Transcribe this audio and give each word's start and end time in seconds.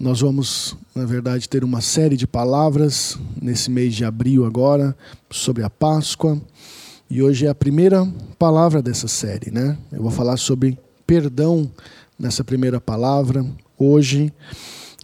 Nós 0.00 0.22
vamos, 0.22 0.74
na 0.94 1.04
verdade, 1.04 1.46
ter 1.46 1.62
uma 1.62 1.82
série 1.82 2.16
de 2.16 2.26
palavras 2.26 3.18
nesse 3.38 3.70
mês 3.70 3.94
de 3.94 4.02
abril 4.02 4.46
agora 4.46 4.96
sobre 5.28 5.62
a 5.62 5.68
Páscoa. 5.68 6.40
E 7.10 7.20
hoje 7.22 7.44
é 7.44 7.50
a 7.50 7.54
primeira 7.54 8.10
palavra 8.38 8.80
dessa 8.80 9.06
série, 9.06 9.50
né? 9.50 9.76
Eu 9.92 10.00
vou 10.00 10.10
falar 10.10 10.38
sobre 10.38 10.78
perdão 11.06 11.70
nessa 12.18 12.42
primeira 12.42 12.80
palavra. 12.80 13.44
Hoje, 13.76 14.32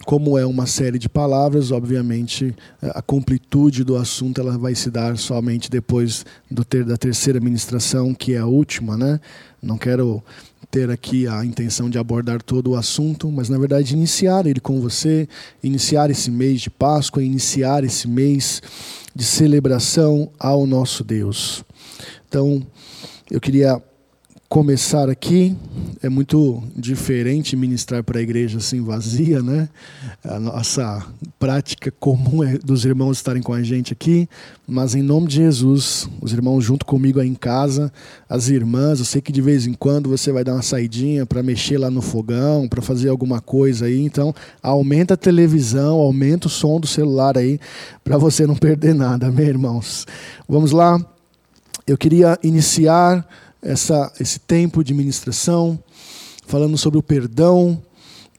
como 0.03 0.35
é 0.35 0.47
uma 0.47 0.65
série 0.65 0.97
de 0.97 1.07
palavras, 1.07 1.71
obviamente 1.71 2.55
a 2.81 3.01
completude 3.01 3.83
do 3.83 3.97
assunto 3.97 4.41
ela 4.41 4.57
vai 4.57 4.73
se 4.73 4.89
dar 4.89 5.15
somente 5.15 5.69
depois 5.69 6.25
do 6.49 6.65
ter 6.65 6.83
da 6.83 6.97
terceira 6.97 7.39
ministração, 7.39 8.15
que 8.15 8.33
é 8.33 8.39
a 8.39 8.47
última, 8.47 8.97
né? 8.97 9.19
Não 9.61 9.77
quero 9.77 10.23
ter 10.69 10.89
aqui 10.89 11.27
a 11.27 11.45
intenção 11.45 11.89
de 11.89 11.97
abordar 11.97 12.41
todo 12.41 12.71
o 12.71 12.75
assunto, 12.75 13.31
mas 13.31 13.49
na 13.49 13.57
verdade 13.57 13.93
iniciar 13.93 14.45
ele 14.45 14.59
com 14.59 14.81
você, 14.81 15.27
iniciar 15.63 16.09
esse 16.09 16.29
mês 16.29 16.61
de 16.61 16.69
Páscoa, 16.69 17.23
iniciar 17.23 17.83
esse 17.83 18.07
mês 18.07 18.61
de 19.15 19.23
celebração 19.23 20.29
ao 20.37 20.67
nosso 20.67 21.03
Deus. 21.03 21.63
Então, 22.27 22.65
eu 23.31 23.39
queria 23.39 23.81
começar 24.49 25.09
aqui. 25.09 25.55
É 26.01 26.09
muito 26.09 26.63
diferente 26.75 27.55
ministrar 27.55 28.03
para 28.03 28.19
a 28.19 28.21
igreja 28.21 28.59
assim 28.59 28.81
vazia, 28.81 29.41
né? 29.41 29.67
A 30.23 30.39
nossa 30.39 31.05
prática 31.37 31.91
comum 31.99 32.43
é 32.43 32.57
dos 32.57 32.85
irmãos 32.85 33.17
estarem 33.17 33.41
com 33.41 33.51
a 33.51 33.61
gente 33.61 33.91
aqui, 33.93 34.27
mas 34.67 34.95
em 34.95 35.01
nome 35.01 35.27
de 35.27 35.35
Jesus, 35.35 36.07
os 36.21 36.31
irmãos 36.31 36.61
junto 36.63 36.85
comigo 36.85 37.19
aí 37.19 37.27
em 37.27 37.35
casa, 37.35 37.91
as 38.29 38.47
irmãs, 38.47 38.99
eu 38.99 39.05
sei 39.05 39.21
que 39.21 39.31
de 39.31 39.41
vez 39.41 39.67
em 39.67 39.73
quando 39.73 40.09
você 40.09 40.31
vai 40.31 40.43
dar 40.43 40.53
uma 40.53 40.61
saidinha 40.61 41.25
para 41.25 41.43
mexer 41.43 41.77
lá 41.77 41.89
no 41.89 42.01
fogão, 42.01 42.67
para 42.67 42.81
fazer 42.81 43.09
alguma 43.09 43.41
coisa 43.41 43.85
aí, 43.85 44.01
então 44.01 44.33
aumenta 44.61 45.15
a 45.15 45.17
televisão, 45.17 45.97
aumenta 45.97 46.47
o 46.47 46.49
som 46.49 46.79
do 46.79 46.87
celular 46.87 47.37
aí 47.37 47.59
para 48.03 48.17
você 48.17 48.47
não 48.47 48.55
perder 48.55 48.95
nada, 48.95 49.29
meus 49.31 49.49
irmãos. 49.49 50.05
Vamos 50.47 50.71
lá. 50.71 51.03
Eu 51.85 51.97
queria 51.97 52.37
iniciar 52.43 53.25
essa, 53.67 54.11
esse 54.17 54.39
tempo 54.39 54.81
de 54.81 54.93
ministração, 54.93 55.77
falando 56.47 56.77
sobre 56.77 56.97
o 56.97 57.03
perdão, 57.03 57.81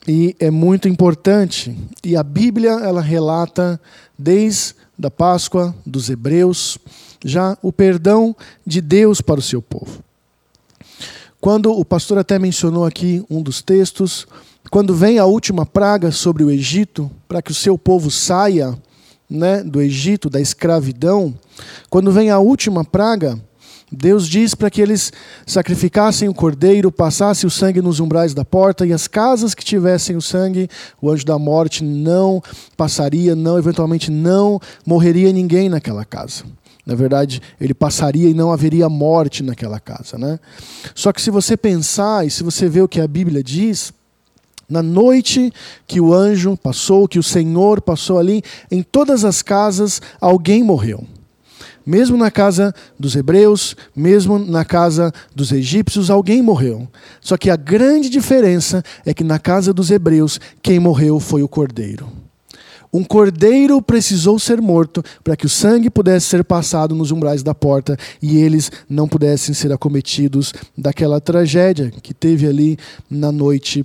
e 0.07 0.35
é 0.39 0.49
muito 0.49 0.87
importante. 0.89 1.77
E 2.03 2.15
a 2.15 2.23
Bíblia 2.23 2.71
ela 2.71 2.99
relata 2.99 3.79
desde 4.17 4.73
a 5.03 5.11
Páscoa 5.11 5.75
dos 5.85 6.09
Hebreus 6.09 6.79
já 7.23 7.55
o 7.61 7.71
perdão 7.71 8.35
de 8.65 8.81
Deus 8.81 9.21
para 9.21 9.39
o 9.39 9.43
seu 9.43 9.61
povo. 9.61 10.03
Quando 11.39 11.71
o 11.71 11.85
pastor 11.85 12.17
até 12.17 12.39
mencionou 12.39 12.85
aqui 12.85 13.23
um 13.29 13.41
dos 13.41 13.61
textos, 13.61 14.25
quando 14.71 14.95
vem 14.95 15.19
a 15.19 15.25
última 15.25 15.65
praga 15.65 16.11
sobre 16.11 16.43
o 16.43 16.49
Egito, 16.49 17.09
para 17.27 17.41
que 17.41 17.51
o 17.51 17.55
seu 17.55 17.77
povo 17.77 18.09
saia 18.09 18.77
né, 19.29 19.63
do 19.63 19.79
Egito, 19.79 20.29
da 20.29 20.41
escravidão, 20.41 21.37
quando 21.89 22.11
vem 22.11 22.31
a 22.31 22.39
última 22.39 22.83
praga, 22.83 23.39
Deus 23.91 24.27
diz 24.27 24.53
para 24.53 24.69
que 24.69 24.81
eles 24.81 25.11
sacrificassem 25.45 26.29
o 26.29 26.33
cordeiro, 26.33 26.91
passassem 26.91 27.47
o 27.47 27.51
sangue 27.51 27.81
nos 27.81 27.99
umbrais 27.99 28.33
da 28.33 28.45
porta, 28.45 28.85
e 28.85 28.93
as 28.93 29.07
casas 29.07 29.55
que 29.55 29.65
tivessem 29.65 30.15
o 30.15 30.21
sangue, 30.21 30.69
o 31.01 31.09
anjo 31.09 31.25
da 31.25 31.39
morte 31.39 31.83
não 31.83 32.41
passaria, 32.77 33.35
não, 33.35 33.57
eventualmente 33.57 34.11
não 34.11 34.59
morreria 34.85 35.33
ninguém 35.33 35.69
naquela 35.69 36.05
casa. 36.05 36.43
Na 36.85 36.95
verdade, 36.95 37.41
ele 37.59 37.73
passaria 37.73 38.29
e 38.29 38.33
não 38.33 38.51
haveria 38.51 38.89
morte 38.89 39.43
naquela 39.43 39.79
casa. 39.79 40.17
Né? 40.17 40.39
Só 40.95 41.11
que 41.11 41.21
se 41.21 41.29
você 41.29 41.55
pensar 41.55 42.25
e 42.25 42.31
se 42.31 42.43
você 42.43 42.67
ver 42.67 42.81
o 42.81 42.87
que 42.87 42.99
a 42.99 43.07
Bíblia 43.07 43.43
diz, 43.43 43.93
na 44.67 44.81
noite 44.83 45.51
que 45.87 45.99
o 45.99 46.13
anjo 46.13 46.55
passou, 46.57 47.07
que 47.07 47.19
o 47.19 47.23
Senhor 47.23 47.81
passou 47.81 48.19
ali, 48.19 48.43
em 48.71 48.83
todas 48.83 49.25
as 49.25 49.41
casas 49.41 50.01
alguém 50.21 50.63
morreu. 50.63 51.05
Mesmo 51.89 52.15
na 52.15 52.29
casa 52.29 52.71
dos 52.99 53.15
hebreus, 53.15 53.75
mesmo 53.95 54.37
na 54.37 54.63
casa 54.63 55.11
dos 55.35 55.51
egípcios, 55.51 56.11
alguém 56.11 56.39
morreu. 56.39 56.87
Só 57.19 57.35
que 57.35 57.49
a 57.49 57.55
grande 57.55 58.11
diferença 58.11 58.83
é 59.03 59.11
que 59.11 59.23
na 59.23 59.39
casa 59.39 59.73
dos 59.73 59.89
hebreus, 59.89 60.39
quem 60.61 60.77
morreu 60.77 61.19
foi 61.19 61.41
o 61.41 61.47
cordeiro. 61.47 62.07
Um 62.93 63.03
cordeiro 63.03 63.81
precisou 63.81 64.37
ser 64.37 64.61
morto 64.61 65.03
para 65.23 65.35
que 65.35 65.47
o 65.47 65.49
sangue 65.49 65.89
pudesse 65.89 66.27
ser 66.27 66.43
passado 66.43 66.93
nos 66.93 67.09
umbrais 67.09 67.41
da 67.41 67.55
porta 67.55 67.97
e 68.21 68.37
eles 68.37 68.71
não 68.87 69.07
pudessem 69.07 69.55
ser 69.55 69.73
acometidos 69.73 70.53
daquela 70.77 71.19
tragédia 71.19 71.91
que 72.03 72.13
teve 72.13 72.45
ali 72.45 72.77
na 73.09 73.31
noite 73.31 73.83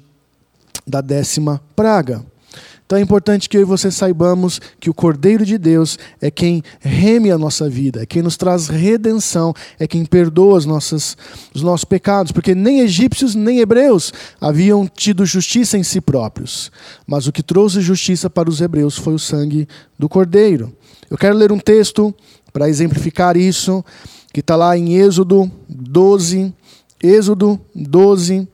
da 0.87 1.01
décima 1.01 1.59
praga. 1.75 2.23
Então 2.87 2.99
é 2.99 3.01
importante 3.01 3.49
que 3.49 3.57
eu 3.57 3.63
e 3.63 3.65
você 3.65 3.91
saibamos 3.91 4.61
que 4.79 4.91
o 4.91 4.95
Cordeiro 4.95 5.45
de 5.47 5.57
Deus 5.57 5.99
é 6.21 6.31
quem 6.31 6.63
reme 6.81 7.31
a 7.31 7.39
nossa 7.39 7.69
vida, 7.69 8.03
é 8.03 8.07
quem 8.07 8.21
nos 8.21 8.37
traz 8.37 8.69
redenção, 8.69 9.55
é 9.79 9.87
quem 9.87 10.05
perdoa 10.05 10.59
as 10.59 10.67
nossas, 10.67 11.17
os 11.55 11.63
nossos 11.63 11.85
pecados, 11.85 12.31
porque 12.31 12.55
nem 12.55 12.81
egípcios 12.81 13.35
nem 13.35 13.61
hebreus 13.61 14.13
haviam 14.39 14.87
tido 14.87 15.25
justiça 15.25 15.79
em 15.79 15.83
si 15.83 15.99
próprios, 15.99 16.71
mas 17.07 17.27
o 17.27 17.33
que 17.33 17.43
trouxe 17.43 17.81
justiça 17.81 18.29
para 18.29 18.51
os 18.51 18.61
hebreus 18.61 18.99
foi 18.99 19.15
o 19.15 19.19
sangue 19.19 19.67
do 19.99 20.09
Cordeiro. 20.09 20.71
Eu 21.11 21.17
quero 21.17 21.37
ler 21.37 21.53
um 21.53 21.59
texto 21.59 22.15
para 22.53 22.69
exemplificar 22.69 23.35
isso, 23.35 23.83
que 24.31 24.41
está 24.41 24.57
lá 24.57 24.77
em 24.77 24.95
Êxodo 24.95 25.51
12, 25.69 26.53
Êxodo 27.03 27.59
12, 27.75 28.47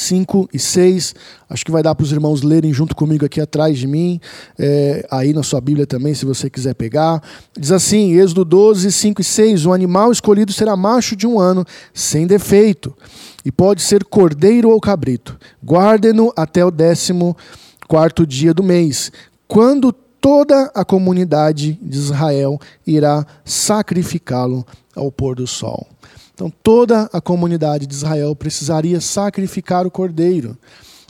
5 0.00 0.48
e 0.52 0.58
6. 0.58 1.14
Acho 1.48 1.64
que 1.64 1.70
vai 1.70 1.82
dar 1.82 1.94
para 1.94 2.04
os 2.04 2.12
irmãos 2.12 2.42
lerem 2.42 2.72
junto 2.72 2.96
comigo 2.96 3.24
aqui 3.24 3.40
atrás 3.40 3.78
de 3.78 3.86
mim, 3.86 4.20
é, 4.58 5.06
aí 5.10 5.32
na 5.32 5.42
sua 5.42 5.60
Bíblia 5.60 5.86
também, 5.86 6.14
se 6.14 6.24
você 6.24 6.48
quiser 6.48 6.74
pegar. 6.74 7.22
Diz 7.58 7.70
assim, 7.70 8.12
Êxodo 8.14 8.44
12, 8.44 8.90
5 8.90 9.20
e 9.20 9.24
6: 9.24 9.66
O 9.66 9.72
animal 9.72 10.10
escolhido 10.10 10.52
será 10.52 10.76
macho 10.76 11.14
de 11.14 11.26
um 11.26 11.38
ano, 11.38 11.64
sem 11.92 12.26
defeito, 12.26 12.96
e 13.44 13.52
pode 13.52 13.82
ser 13.82 14.04
cordeiro 14.04 14.70
ou 14.70 14.80
cabrito. 14.80 15.38
Guardem-no 15.64 16.32
até 16.36 16.64
o 16.64 16.70
décimo 16.70 17.36
quarto 17.86 18.26
dia 18.26 18.54
do 18.54 18.62
mês, 18.62 19.12
quando 19.46 19.92
toda 19.92 20.70
a 20.74 20.84
comunidade 20.84 21.78
de 21.82 21.98
Israel 21.98 22.58
irá 22.86 23.26
sacrificá-lo 23.44 24.64
ao 24.94 25.10
pôr 25.10 25.34
do 25.34 25.46
sol. 25.46 25.86
Então 26.40 26.50
toda 26.62 27.02
a 27.12 27.20
comunidade 27.20 27.86
de 27.86 27.92
Israel 27.92 28.34
precisaria 28.34 28.98
sacrificar 28.98 29.86
o 29.86 29.90
cordeiro. 29.90 30.56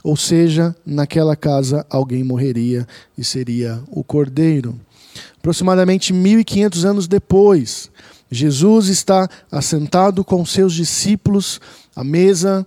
Ou 0.02 0.16
seja, 0.16 0.74
naquela 0.84 1.36
casa 1.36 1.86
alguém 1.88 2.24
morreria 2.24 2.84
e 3.16 3.22
seria 3.22 3.80
o 3.92 4.02
cordeiro. 4.02 4.74
Aproximadamente 5.38 6.12
1500 6.12 6.84
anos 6.84 7.06
depois, 7.06 7.92
Jesus 8.28 8.88
está 8.88 9.30
assentado 9.52 10.24
com 10.24 10.44
seus 10.44 10.74
discípulos 10.74 11.60
à 11.94 12.02
mesa 12.02 12.66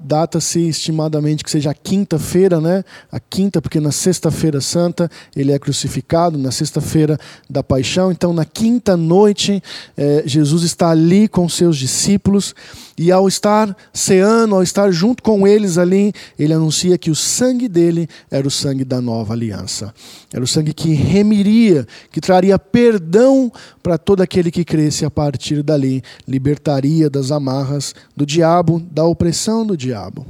data-se 0.00 0.68
estimadamente 0.68 1.44
que 1.44 1.50
seja 1.50 1.70
a 1.70 1.74
quinta-feira, 1.74 2.60
né? 2.60 2.84
A 3.10 3.20
quinta, 3.20 3.60
porque 3.60 3.78
na 3.80 3.92
sexta-feira 3.92 4.60
santa 4.60 5.10
ele 5.36 5.52
é 5.52 5.58
crucificado, 5.58 6.38
na 6.38 6.50
sexta-feira 6.50 7.18
da 7.48 7.62
paixão. 7.62 8.10
Então, 8.10 8.32
na 8.32 8.44
quinta 8.44 8.96
noite, 8.96 9.62
eh, 9.96 10.22
Jesus 10.24 10.62
está 10.62 10.90
ali 10.90 11.28
com 11.28 11.48
seus 11.48 11.76
discípulos 11.76 12.54
e 13.00 13.10
ao 13.10 13.26
estar 13.26 13.74
ceando, 13.94 14.54
ao 14.54 14.62
estar 14.62 14.90
junto 14.90 15.22
com 15.22 15.48
eles 15.48 15.78
ali, 15.78 16.12
ele 16.38 16.52
anuncia 16.52 16.98
que 16.98 17.10
o 17.10 17.14
sangue 17.14 17.66
dele 17.66 18.06
era 18.30 18.46
o 18.46 18.50
sangue 18.50 18.84
da 18.84 19.00
nova 19.00 19.32
aliança. 19.32 19.94
Era 20.30 20.44
o 20.44 20.46
sangue 20.46 20.74
que 20.74 20.92
remiria, 20.92 21.86
que 22.12 22.20
traria 22.20 22.58
perdão 22.58 23.50
para 23.82 23.96
todo 23.96 24.20
aquele 24.20 24.50
que 24.50 24.66
cresce 24.66 25.06
a 25.06 25.10
partir 25.10 25.62
dali, 25.62 26.02
libertaria 26.28 27.08
das 27.08 27.30
amarras 27.30 27.94
do 28.14 28.26
diabo, 28.26 28.86
da 28.92 29.02
opressão 29.02 29.64
do 29.64 29.78
diabo. 29.78 30.26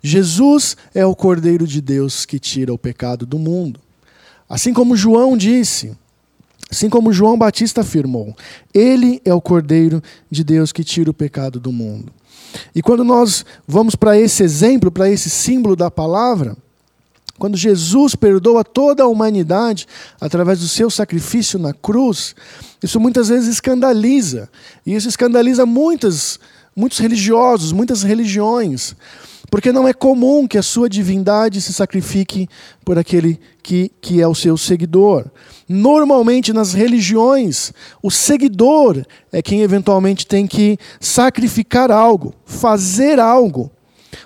Jesus 0.00 0.76
é 0.94 1.04
o 1.04 1.16
Cordeiro 1.16 1.66
de 1.66 1.80
Deus 1.80 2.24
que 2.24 2.38
tira 2.38 2.72
o 2.72 2.78
pecado 2.78 3.26
do 3.26 3.40
mundo. 3.40 3.80
Assim 4.48 4.72
como 4.72 4.96
João 4.96 5.36
disse, 5.36 5.96
Assim 6.70 6.88
como 6.88 7.12
João 7.12 7.38
Batista 7.38 7.82
afirmou, 7.82 8.34
ele 8.72 9.20
é 9.24 9.32
o 9.32 9.40
Cordeiro 9.40 10.02
de 10.30 10.42
Deus 10.42 10.72
que 10.72 10.82
tira 10.82 11.10
o 11.10 11.14
pecado 11.14 11.60
do 11.60 11.70
mundo. 11.70 12.12
E 12.74 12.82
quando 12.82 13.04
nós 13.04 13.44
vamos 13.66 13.94
para 13.94 14.18
esse 14.18 14.42
exemplo, 14.42 14.90
para 14.90 15.10
esse 15.10 15.28
símbolo 15.28 15.76
da 15.76 15.90
palavra, 15.90 16.56
quando 17.38 17.56
Jesus 17.56 18.14
perdoa 18.14 18.62
toda 18.62 19.02
a 19.02 19.08
humanidade 19.08 19.86
através 20.20 20.60
do 20.60 20.68
seu 20.68 20.88
sacrifício 20.88 21.58
na 21.58 21.72
cruz, 21.72 22.34
isso 22.82 23.00
muitas 23.00 23.28
vezes 23.28 23.48
escandaliza. 23.48 24.48
E 24.86 24.94
isso 24.94 25.08
escandaliza 25.08 25.66
muitas, 25.66 26.38
muitos 26.74 26.98
religiosos, 26.98 27.72
muitas 27.72 28.02
religiões. 28.02 28.94
Porque 29.50 29.70
não 29.70 29.86
é 29.86 29.92
comum 29.92 30.48
que 30.48 30.58
a 30.58 30.62
sua 30.62 30.88
divindade 30.88 31.60
se 31.60 31.72
sacrifique 31.72 32.48
por 32.84 32.98
aquele 32.98 33.38
que, 33.62 33.90
que 34.00 34.20
é 34.20 34.26
o 34.26 34.34
seu 34.34 34.56
seguidor. 34.56 35.26
Normalmente 35.68 36.52
nas 36.52 36.72
religiões, 36.72 37.72
o 38.02 38.10
seguidor 38.10 39.04
é 39.30 39.40
quem 39.40 39.62
eventualmente 39.62 40.26
tem 40.26 40.46
que 40.46 40.78
sacrificar 40.98 41.90
algo, 41.90 42.34
fazer 42.44 43.20
algo 43.20 43.70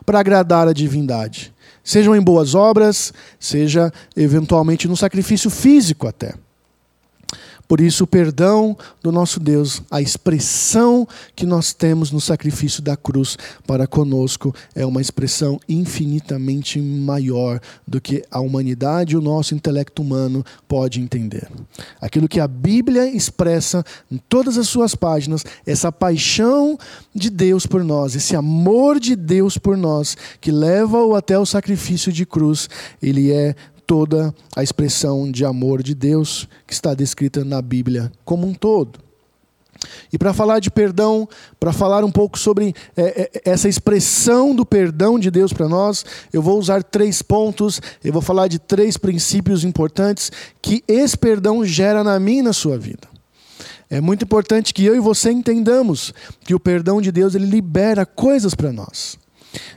para 0.06 0.21
agradar 0.21 0.69
a 0.69 0.73
divindade. 0.73 1.53
Sejam 1.85 2.15
em 2.15 2.21
boas 2.21 2.55
obras, 2.55 3.12
seja 3.41 3.93
eventualmente 4.17 4.87
no 4.87 4.97
sacrifício 4.97 5.50
físico 5.50 6.06
até. 6.06 6.35
Por 7.69 7.82
isso, 7.82 8.05
o 8.05 8.06
perdão 8.06 8.75
do 9.03 9.12
nosso 9.12 9.38
Deus, 9.38 9.82
a 9.91 10.00
expressão 10.00 11.06
que 11.37 11.44
nós 11.44 11.75
temos 11.75 12.11
no 12.11 12.19
sacrifício 12.19 12.82
da 12.82 12.97
cruz 12.97 13.37
para 13.67 13.87
conosco, 13.87 14.55
é 14.75 14.87
uma 14.87 15.03
expressão 15.03 15.61
infinitamente 15.69 16.81
maior 16.81 17.61
do 17.87 18.00
que 18.00 18.25
a 18.31 18.41
humanidade 18.41 19.12
e 19.12 19.19
o 19.19 19.20
nosso 19.20 19.55
intelecto 19.55 20.00
humano 20.00 20.43
pode 20.67 20.99
entender. 20.99 21.47
Aquilo 22.00 22.26
que 22.26 22.41
a 22.41 22.49
Bíblia 22.49 23.06
expressa 23.06 23.85
em 24.11 24.17
todas 24.17 24.56
as 24.56 24.67
suas 24.67 24.94
páginas, 24.94 25.44
essa 25.67 25.93
paixão 25.93 26.79
de 27.14 27.29
Deus 27.29 27.67
por 27.67 27.85
nós, 27.85 28.14
esse 28.14 28.35
amor 28.35 28.99
de 28.99 29.14
Deus 29.14 29.59
por 29.59 29.76
nós, 29.76 30.17
que 30.41 30.50
leva-o 30.50 31.14
até 31.14 31.38
o 31.38 31.44
sacrifício 31.44 32.11
de 32.11 32.25
cruz, 32.25 32.69
ele 33.03 33.31
é 33.31 33.55
toda 33.88 34.35
a 34.55 34.62
expressão 34.62 35.32
de 35.32 35.46
amor 35.46 35.82
de 35.82 35.94
Deus 35.94 36.46
que 36.67 36.75
está 36.75 36.93
descrita 36.93 37.43
na 37.43 37.62
Bíblia 37.62 38.12
como 38.23 38.46
um 38.46 38.52
todo. 38.52 39.00
E 40.12 40.19
para 40.19 40.35
falar 40.35 40.58
de 40.58 40.70
perdão, 40.70 41.26
para 41.58 41.73
falar 41.73 42.05
um 42.05 42.11
pouco 42.11 42.38
sobre 42.38 42.75
é, 42.94 43.23
é, 43.23 43.50
essa 43.50 43.67
expressão 43.67 44.55
do 44.55 44.67
perdão 44.67 45.19
de 45.19 45.31
Deus 45.31 45.55
para 45.55 45.69
nós, 45.69 46.05
eu 46.31 46.43
vou 46.43 46.58
usar 46.58 46.82
três 46.82 47.23
pontos, 47.23 47.81
eu 48.05 48.12
vou 48.12 48.20
falar 48.20 48.49
de 48.49 48.58
três 48.58 48.99
princípios 48.99 49.64
importantes 49.64 50.31
que 50.61 50.85
esse 50.87 51.17
perdão 51.17 51.64
gera 51.64 52.05
na 52.05 52.20
minha 52.20 52.40
e 52.40 52.43
na 52.43 52.52
sua 52.52 52.76
vida. 52.76 53.08
É 53.88 54.02
muito 54.02 54.23
importante 54.23 54.75
que 54.75 54.85
eu 54.85 54.94
e 54.94 55.00
você 55.00 55.31
entendamos 55.31 56.12
que 56.40 56.55
o 56.55 56.61
perdão 56.61 57.00
de 57.00 57.11
Deus 57.11 57.35
ele 57.35 57.46
libera 57.46 58.05
coisas 58.05 58.55
para 58.55 58.70
nós. 58.70 59.19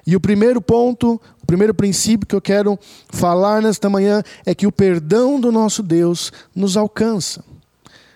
E 0.05 0.15
o 0.15 0.19
primeiro 0.19 0.61
ponto, 0.61 1.19
o 1.41 1.45
primeiro 1.45 1.73
princípio 1.73 2.27
que 2.27 2.35
eu 2.35 2.41
quero 2.41 2.77
falar 3.09 3.61
nesta 3.61 3.89
manhã 3.89 4.23
é 4.45 4.53
que 4.53 4.67
o 4.67 4.71
perdão 4.71 5.39
do 5.39 5.51
nosso 5.51 5.81
Deus 5.83 6.31
nos 6.55 6.77
alcança. 6.77 7.43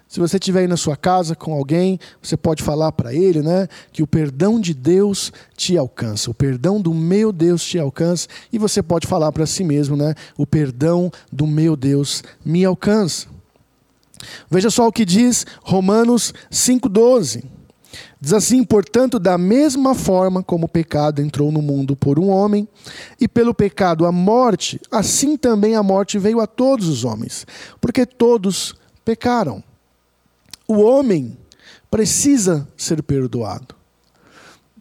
Se 0.07 0.19
você 0.19 0.37
estiver 0.37 0.61
aí 0.61 0.67
na 0.67 0.77
sua 0.77 0.95
casa 0.95 1.35
com 1.35 1.53
alguém, 1.53 1.99
você 2.21 2.37
pode 2.37 2.63
falar 2.63 2.91
para 2.91 3.13
ele, 3.13 3.41
né, 3.41 3.67
que 3.91 4.01
o 4.01 4.07
perdão 4.07 4.61
de 4.61 4.73
Deus 4.73 5.33
te 5.57 5.77
alcança. 5.77 6.31
O 6.31 6.33
perdão 6.33 6.79
do 6.79 6.93
meu 6.93 7.33
Deus 7.33 7.65
te 7.65 7.77
alcança 7.77 8.27
e 8.53 8.57
você 8.57 8.81
pode 8.81 9.07
falar 9.07 9.31
para 9.31 9.45
si 9.45 9.63
mesmo, 9.63 9.97
né, 9.97 10.13
o 10.37 10.45
perdão 10.45 11.11
do 11.31 11.45
meu 11.45 11.75
Deus 11.75 12.23
me 12.45 12.63
alcança. 12.63 13.27
Veja 14.49 14.69
só 14.69 14.87
o 14.87 14.91
que 14.91 15.03
diz 15.03 15.45
Romanos 15.63 16.33
5:12. 16.49 17.43
Diz 18.25 18.33
assim: 18.33 18.63
portanto, 18.63 19.19
da 19.19 19.37
mesma 19.37 19.93
forma 19.93 20.41
como 20.41 20.65
o 20.65 20.67
pecado 20.67 21.21
entrou 21.21 21.51
no 21.51 21.61
mundo 21.61 21.95
por 21.95 22.17
um 22.17 22.29
homem, 22.29 22.67
e 23.21 23.27
pelo 23.27 23.53
pecado 23.53 24.03
a 24.03 24.11
morte, 24.11 24.81
assim 24.89 25.37
também 25.37 25.75
a 25.75 25.83
morte 25.83 26.17
veio 26.17 26.39
a 26.41 26.47
todos 26.47 26.87
os 26.87 27.03
homens, 27.03 27.45
porque 27.79 28.03
todos 28.03 28.73
pecaram. 29.05 29.63
O 30.67 30.81
homem 30.81 31.37
precisa 31.91 32.67
ser 32.75 33.03
perdoado. 33.03 33.75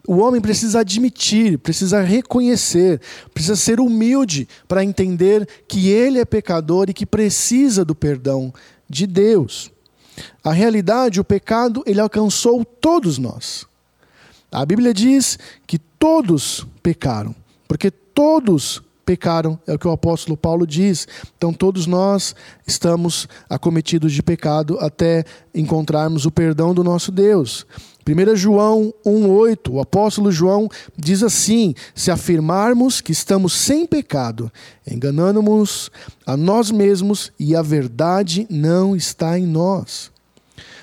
O 0.07 0.17
homem 0.17 0.41
precisa 0.41 0.79
admitir, 0.79 1.59
precisa 1.59 2.01
reconhecer, 2.01 2.99
precisa 3.31 3.55
ser 3.55 3.79
humilde 3.79 4.47
para 4.67 4.83
entender 4.83 5.47
que 5.67 5.89
ele 5.89 6.17
é 6.17 6.25
pecador 6.25 6.89
e 6.89 6.95
que 6.95 7.05
precisa 7.05 7.85
do 7.85 7.93
perdão 7.93 8.51
de 8.89 9.05
Deus. 9.05 9.71
A 10.43 10.51
realidade, 10.51 11.19
o 11.19 11.23
pecado, 11.23 11.83
ele 11.85 11.99
alcançou 11.99 12.63
todos 12.63 13.17
nós. 13.17 13.65
A 14.51 14.65
Bíblia 14.65 14.93
diz 14.93 15.37
que 15.67 15.77
todos 15.77 16.65
pecaram, 16.81 17.35
porque 17.67 17.91
todos 17.91 18.81
pecaram, 19.05 19.59
é 19.67 19.73
o 19.73 19.79
que 19.79 19.87
o 19.87 19.91
apóstolo 19.91 20.35
Paulo 20.35 20.65
diz. 20.65 21.07
Então 21.37 21.53
todos 21.53 21.85
nós 21.85 22.35
estamos 22.65 23.27
acometidos 23.49 24.11
de 24.11 24.23
pecado 24.23 24.77
até 24.79 25.23
encontrarmos 25.53 26.25
o 26.25 26.31
perdão 26.31 26.73
do 26.73 26.83
nosso 26.83 27.11
Deus. 27.11 27.65
1 28.07 28.35
João 28.35 28.93
1,8, 29.03 29.71
o 29.71 29.79
apóstolo 29.79 30.31
João 30.31 30.69
diz 30.95 31.23
assim: 31.23 31.73
Se 31.95 32.11
afirmarmos 32.11 33.01
que 33.01 33.11
estamos 33.11 33.53
sem 33.53 33.87
pecado, 33.87 34.51
enganamos 34.85 35.89
a 36.23 36.37
nós 36.37 36.69
mesmos 36.69 37.31
e 37.39 37.55
a 37.55 37.63
verdade 37.63 38.45
não 38.47 38.95
está 38.95 39.39
em 39.39 39.47
nós. 39.47 40.11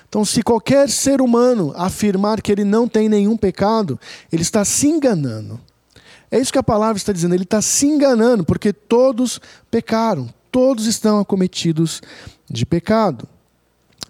Então, 0.09 0.25
se 0.25 0.43
qualquer 0.43 0.91
ser 0.91 1.23
humano 1.23 1.73
afirmar 1.77 2.43
que 2.43 2.51
ele 2.51 2.65
não 2.65 2.89
tem 2.89 3.09
nenhum 3.09 3.37
pecado, 3.37 3.99
ele 4.31 4.43
está 4.43 4.65
se 4.65 4.89
enganando. 4.89 5.61
É 6.31 6.39
isso 6.39 6.53
que 6.53 6.59
a 6.59 6.63
palavra 6.63 6.97
está 6.97 7.13
dizendo, 7.13 7.35
ele 7.35 7.45
está 7.45 7.63
se 7.63 7.87
enganando, 7.87 8.45
porque 8.45 8.73
todos 8.73 9.41
pecaram, 9.71 10.29
todos 10.51 10.87
estão 10.87 11.21
acometidos 11.21 12.03
de 12.51 12.67
pecado. 12.67 13.29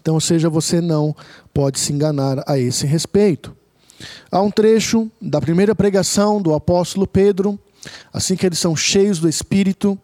Então, 0.03 0.19
seja, 0.19 0.51
você 0.51 0.81
não 0.81 1.15
pode 1.55 1.79
se 1.79 1.93
enganar 1.93 2.43
a 2.45 2.59
esse 2.59 2.85
respeito. 2.85 3.57
Há 4.33 4.43
um 4.43 4.51
trecho 4.51 5.09
da 5.21 5.41
primeira 5.41 5.77
pregação 5.77 6.43
do 6.43 6.53
apóstolo 6.53 7.07
Pedro, 7.07 7.57
assim 8.13 8.35
que 8.35 8.45
eles 8.45 8.59
são 8.59 8.75
cheios 8.75 9.21
do 9.21 9.29
Espírito. 9.29 9.97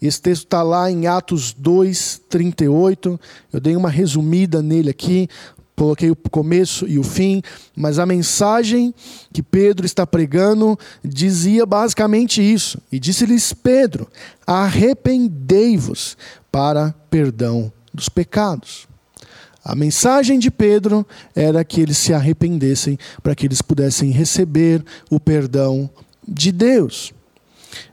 Esse 0.00 0.22
texto 0.22 0.44
está 0.44 0.62
lá 0.62 0.88
em 0.88 1.08
Atos 1.08 1.52
2, 1.52 2.22
38. 2.28 3.18
Eu 3.52 3.58
dei 3.58 3.74
uma 3.74 3.90
resumida 3.90 4.62
nele 4.62 4.88
aqui, 4.88 5.28
coloquei 5.74 6.12
o 6.12 6.16
começo 6.30 6.86
e 6.86 6.96
o 6.96 7.02
fim, 7.02 7.42
mas 7.74 7.98
a 7.98 8.06
mensagem 8.06 8.94
que 9.32 9.42
Pedro 9.42 9.84
está 9.84 10.06
pregando 10.06 10.78
dizia 11.02 11.66
basicamente 11.66 12.40
isso. 12.40 12.80
E 12.92 13.00
disse-lhes 13.00 13.52
Pedro: 13.52 14.06
arrependei-vos 14.46 16.16
para 16.52 16.94
perdão 17.10 17.72
dos 17.92 18.08
pecados. 18.08 18.89
A 19.64 19.74
mensagem 19.74 20.38
de 20.38 20.50
Pedro 20.50 21.06
era 21.34 21.64
que 21.64 21.80
eles 21.80 21.98
se 21.98 22.14
arrependessem 22.14 22.98
para 23.22 23.34
que 23.34 23.46
eles 23.46 23.60
pudessem 23.60 24.10
receber 24.10 24.84
o 25.10 25.20
perdão 25.20 25.88
de 26.26 26.50
Deus. 26.50 27.12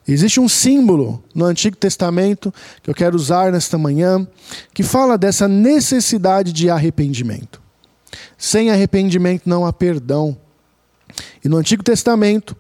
Existe 0.08 0.40
um 0.40 0.48
símbolo 0.48 1.24
no 1.36 1.46
Antigo 1.46 1.76
Testamento 1.76 2.54
que 2.82 2.90
eu 2.90 2.96
quero 2.96 3.16
usar 3.16 3.52
nesta 3.52 3.78
manhã 3.78 4.26
que 4.74 4.82
fala 4.82 5.18
dessa 5.18 5.48
necessidade 5.48 6.54
de 6.54 6.70
arrependimento. 6.70 7.62
Sem 8.38 8.72
arrependimento 8.72 9.44
não 9.46 9.66
há 9.66 9.74
perdão. 9.74 10.38
E 11.44 11.50
no 11.50 11.58
Antigo 11.58 11.84
Testamento, 11.84 12.56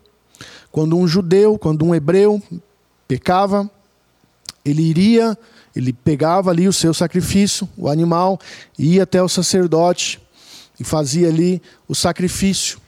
quando 0.71 0.97
um 0.97 1.07
judeu, 1.07 1.57
quando 1.57 1.85
um 1.85 1.95
hebreu 1.95 2.41
pecava, 3.07 3.69
ele 4.65 4.83
iria 4.83 5.37
ele 5.77 5.93
pegava 5.93 6.49
ali 6.49 6.67
o 6.67 6.73
seu 6.73 6.93
sacrifício, 6.93 7.69
o 7.77 7.87
animal, 7.87 8.39
ia 8.77 9.03
até 9.03 9.21
o 9.21 9.29
sacerdote 9.29 10.19
e 10.79 10.83
fazia 10.83 11.27
ali 11.27 11.61
o 11.87 11.93
sacrifício. 11.93 12.79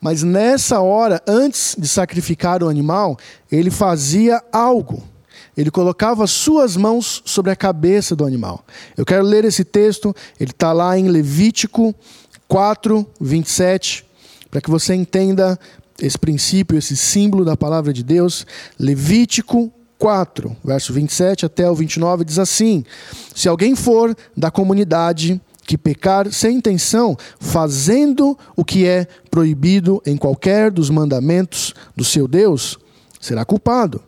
Mas 0.00 0.22
nessa 0.22 0.80
hora, 0.80 1.22
antes 1.26 1.76
de 1.78 1.88
sacrificar 1.88 2.62
o 2.62 2.68
animal, 2.68 3.18
ele 3.50 3.70
fazia 3.70 4.42
algo. 4.52 5.02
Ele 5.56 5.70
colocava 5.70 6.26
suas 6.26 6.76
mãos 6.76 7.22
sobre 7.24 7.50
a 7.50 7.56
cabeça 7.56 8.14
do 8.14 8.24
animal. 8.24 8.64
Eu 8.96 9.04
quero 9.04 9.24
ler 9.24 9.44
esse 9.44 9.64
texto, 9.64 10.14
ele 10.38 10.52
está 10.52 10.72
lá 10.72 10.98
em 10.98 11.08
Levítico 11.08 11.94
4, 12.48 13.06
27, 13.20 14.04
para 14.50 14.60
que 14.60 14.70
você 14.70 14.94
entenda 14.94 15.58
esse 16.00 16.18
princípio, 16.18 16.78
esse 16.78 16.96
símbolo 16.96 17.44
da 17.44 17.56
palavra 17.56 17.92
de 17.92 18.02
Deus. 18.02 18.46
Levítico 18.78 19.72
4, 20.00 20.56
verso 20.64 20.94
27 20.94 21.44
até 21.44 21.70
o 21.70 21.74
29, 21.74 22.24
diz 22.24 22.38
assim: 22.38 22.82
Se 23.34 23.46
alguém 23.48 23.76
for 23.76 24.16
da 24.34 24.50
comunidade 24.50 25.38
que 25.66 25.76
pecar 25.76 26.32
sem 26.32 26.56
intenção, 26.56 27.16
fazendo 27.38 28.36
o 28.56 28.64
que 28.64 28.86
é 28.86 29.06
proibido 29.30 30.02
em 30.06 30.16
qualquer 30.16 30.70
dos 30.70 30.88
mandamentos 30.88 31.74
do 31.94 32.02
seu 32.02 32.26
Deus, 32.26 32.78
será 33.20 33.44
culpado. 33.44 34.02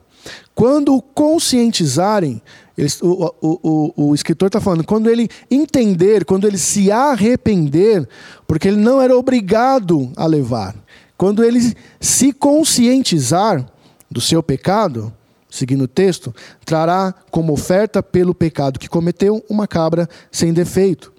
Quando 0.55 1.01
conscientizarem, 1.15 2.41
eles, 2.77 3.01
o, 3.03 3.35
o, 3.41 3.93
o, 3.97 4.09
o 4.09 4.15
escritor 4.15 4.47
está 4.47 4.61
falando, 4.63 4.85
quando 4.85 5.11
ele 5.11 5.29
entender, 5.51 6.25
quando 6.25 6.47
ele 6.47 6.59
se 6.59 6.91
arrepender, 6.91 8.09
porque 8.47 8.67
ele 8.67 8.79
não 8.79 9.01
era 9.01 9.17
obrigado 9.17 10.11
a 10.17 10.27
levar, 10.27 10.75
quando 11.19 11.45
ele 11.45 11.77
se 12.01 12.33
conscientizar 12.33 13.65
do 14.11 14.21
seu 14.21 14.43
pecado, 14.43 15.13
seguindo 15.53 15.85
o 15.85 15.89
texto, 15.89 16.35
trará 16.65 17.15
como 17.31 17.53
oferta 17.53 18.03
pelo 18.03 18.35
pecado 18.35 18.81
que 18.81 18.89
cometeu 18.89 19.45
uma 19.49 19.69
cabra 19.69 20.09
sem 20.31 20.53
defeito. 20.53 21.13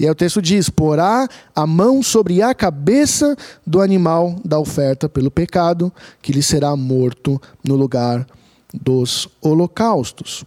E 0.00 0.04
aí 0.04 0.10
o 0.10 0.14
texto 0.14 0.40
diz: 0.40 0.70
porá 0.70 1.28
a 1.54 1.66
mão 1.66 2.02
sobre 2.02 2.42
a 2.42 2.54
cabeça 2.54 3.36
do 3.64 3.80
animal 3.80 4.36
da 4.44 4.58
oferta 4.58 5.08
pelo 5.08 5.30
pecado, 5.30 5.92
que 6.22 6.32
lhe 6.32 6.42
será 6.42 6.74
morto 6.74 7.40
no 7.62 7.76
lugar 7.76 8.26
dos 8.72 9.28
holocaustos. 9.40 10.44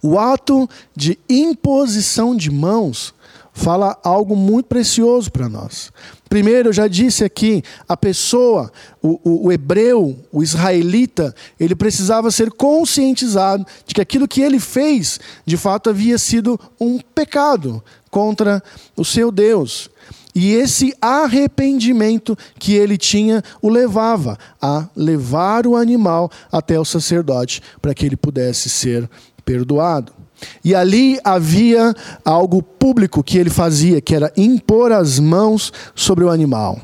O 0.00 0.18
ato 0.18 0.68
de 0.94 1.18
imposição 1.28 2.36
de 2.36 2.50
mãos 2.50 3.12
fala 3.56 3.98
algo 4.04 4.36
muito 4.36 4.66
precioso 4.66 5.32
para 5.32 5.48
nós. 5.48 5.90
Primeiro, 6.28 6.68
eu 6.68 6.72
já 6.74 6.86
disse 6.86 7.24
aqui, 7.24 7.62
a 7.88 7.96
pessoa, 7.96 8.70
o, 9.00 9.18
o, 9.24 9.46
o, 9.46 9.52
hebreu, 9.52 10.14
o 10.30 10.42
israelita, 10.42 11.34
ele 11.58 11.74
precisava 11.74 12.30
ser 12.30 12.50
conscientizado 12.52 13.66
de 13.86 13.94
que 13.94 14.00
aquilo 14.00 14.28
que 14.28 14.42
ele 14.42 14.60
fez, 14.60 15.18
de 15.46 15.56
fato, 15.56 15.88
havia 15.88 16.18
sido 16.18 16.60
um 16.78 16.98
pecado 16.98 17.82
contra 18.10 18.62
o 18.94 19.04
seu 19.04 19.32
Deus. 19.32 19.88
E 20.34 20.52
esse 20.52 20.94
arrependimento 21.00 22.36
que 22.58 22.74
ele 22.74 22.98
tinha 22.98 23.42
o 23.62 23.70
levava 23.70 24.38
a 24.60 24.86
levar 24.94 25.66
o 25.66 25.76
animal 25.76 26.30
até 26.52 26.78
o 26.78 26.84
sacerdote 26.84 27.62
para 27.80 27.94
que 27.94 28.04
ele 28.04 28.18
pudesse 28.18 28.68
ser 28.68 29.08
perdoado. 29.46 30.12
E 30.62 30.74
ali 30.74 31.18
havia 31.24 31.94
algo 32.24 32.62
público 32.62 33.22
que 33.22 33.38
ele 33.38 33.50
fazia, 33.50 34.00
que 34.00 34.14
era 34.14 34.32
impor 34.36 34.92
as 34.92 35.18
mãos 35.18 35.72
sobre 35.94 36.24
o 36.24 36.30
animal. 36.30 36.80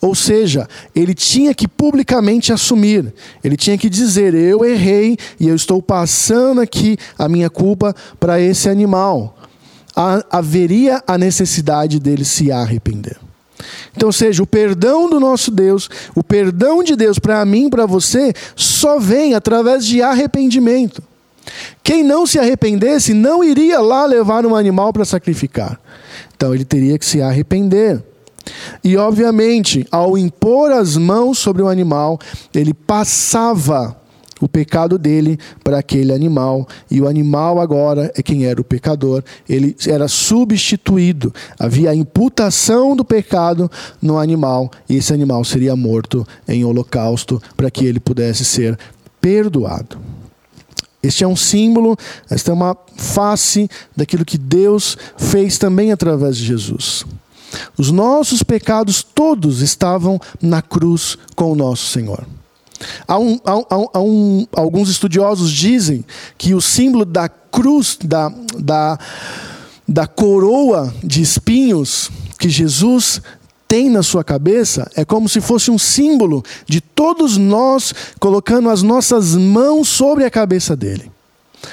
Ou 0.00 0.14
seja, 0.14 0.68
ele 0.94 1.14
tinha 1.14 1.54
que 1.54 1.66
publicamente 1.66 2.52
assumir, 2.52 3.12
ele 3.42 3.56
tinha 3.56 3.78
que 3.78 3.88
dizer: 3.88 4.34
Eu 4.34 4.64
errei 4.64 5.16
e 5.40 5.48
eu 5.48 5.54
estou 5.54 5.80
passando 5.80 6.60
aqui 6.60 6.96
a 7.18 7.28
minha 7.28 7.48
culpa 7.48 7.94
para 8.20 8.40
esse 8.40 8.68
animal. 8.68 9.36
haveria 10.30 11.02
a 11.06 11.16
necessidade 11.16 11.98
dele 11.98 12.24
se 12.24 12.52
arrepender. 12.52 13.18
Então, 13.96 14.10
seja, 14.10 14.42
o 14.42 14.46
perdão 14.46 15.08
do 15.08 15.20
nosso 15.20 15.50
Deus, 15.50 15.88
o 16.14 16.24
perdão 16.24 16.82
de 16.82 16.96
Deus 16.96 17.18
para 17.18 17.44
mim, 17.44 17.70
para 17.70 17.86
você, 17.86 18.32
só 18.56 18.98
vem 18.98 19.34
através 19.34 19.86
de 19.86 20.02
arrependimento. 20.02 21.02
Quem 21.82 22.02
não 22.02 22.26
se 22.26 22.38
arrependesse 22.38 23.12
não 23.12 23.42
iria 23.42 23.80
lá 23.80 24.06
levar 24.06 24.46
um 24.46 24.54
animal 24.54 24.92
para 24.92 25.04
sacrificar. 25.04 25.80
Então 26.36 26.54
ele 26.54 26.64
teria 26.64 26.98
que 26.98 27.04
se 27.04 27.20
arrepender. 27.20 28.02
E, 28.82 28.96
obviamente, 28.96 29.86
ao 29.90 30.18
impor 30.18 30.72
as 30.72 30.96
mãos 30.96 31.38
sobre 31.38 31.62
o 31.62 31.68
animal, 31.68 32.18
ele 32.52 32.74
passava 32.74 33.96
o 34.40 34.48
pecado 34.48 34.98
dele 34.98 35.38
para 35.62 35.78
aquele 35.78 36.12
animal, 36.12 36.66
e 36.90 37.00
o 37.00 37.06
animal 37.06 37.60
agora 37.60 38.10
é 38.16 38.22
quem 38.22 38.44
era 38.44 38.60
o 38.60 38.64
pecador, 38.64 39.22
ele 39.48 39.76
era 39.86 40.08
substituído. 40.08 41.32
Havia 41.56 41.90
a 41.90 41.94
imputação 41.94 42.96
do 42.96 43.04
pecado 43.04 43.70
no 44.00 44.18
animal, 44.18 44.68
e 44.88 44.96
esse 44.96 45.12
animal 45.12 45.44
seria 45.44 45.76
morto 45.76 46.26
em 46.48 46.64
holocausto 46.64 47.40
para 47.56 47.70
que 47.70 47.86
ele 47.86 48.00
pudesse 48.00 48.44
ser 48.44 48.76
perdoado. 49.20 49.96
Este 51.02 51.24
é 51.24 51.26
um 51.26 51.36
símbolo, 51.36 51.96
esta 52.30 52.50
é 52.50 52.54
uma 52.54 52.76
face 52.96 53.68
daquilo 53.96 54.24
que 54.24 54.38
Deus 54.38 54.96
fez 55.16 55.58
também 55.58 55.90
através 55.90 56.36
de 56.36 56.44
Jesus. 56.44 57.04
Os 57.76 57.90
nossos 57.90 58.42
pecados 58.42 59.02
todos 59.02 59.60
estavam 59.60 60.20
na 60.40 60.62
cruz 60.62 61.18
com 61.34 61.52
o 61.52 61.56
nosso 61.56 61.86
Senhor. 61.86 62.24
Há 63.06 63.18
um, 63.18 63.38
há, 63.44 64.00
um, 64.00 64.46
alguns 64.54 64.88
estudiosos 64.88 65.50
dizem 65.50 66.04
que 66.36 66.54
o 66.54 66.60
símbolo 66.60 67.04
da 67.04 67.28
cruz, 67.28 67.98
da, 68.02 68.32
da, 68.58 68.98
da 69.86 70.06
coroa 70.06 70.92
de 71.02 71.22
espinhos 71.22 72.10
que 72.38 72.48
Jesus 72.48 73.20
tem 73.72 73.88
na 73.88 74.02
sua 74.02 74.22
cabeça 74.22 74.90
é 74.94 75.02
como 75.02 75.26
se 75.30 75.40
fosse 75.40 75.70
um 75.70 75.78
símbolo 75.78 76.44
de 76.66 76.78
todos 76.78 77.38
nós 77.38 77.94
colocando 78.20 78.68
as 78.68 78.82
nossas 78.82 79.34
mãos 79.34 79.88
sobre 79.88 80.26
a 80.26 80.30
cabeça 80.30 80.76
dele. 80.76 81.10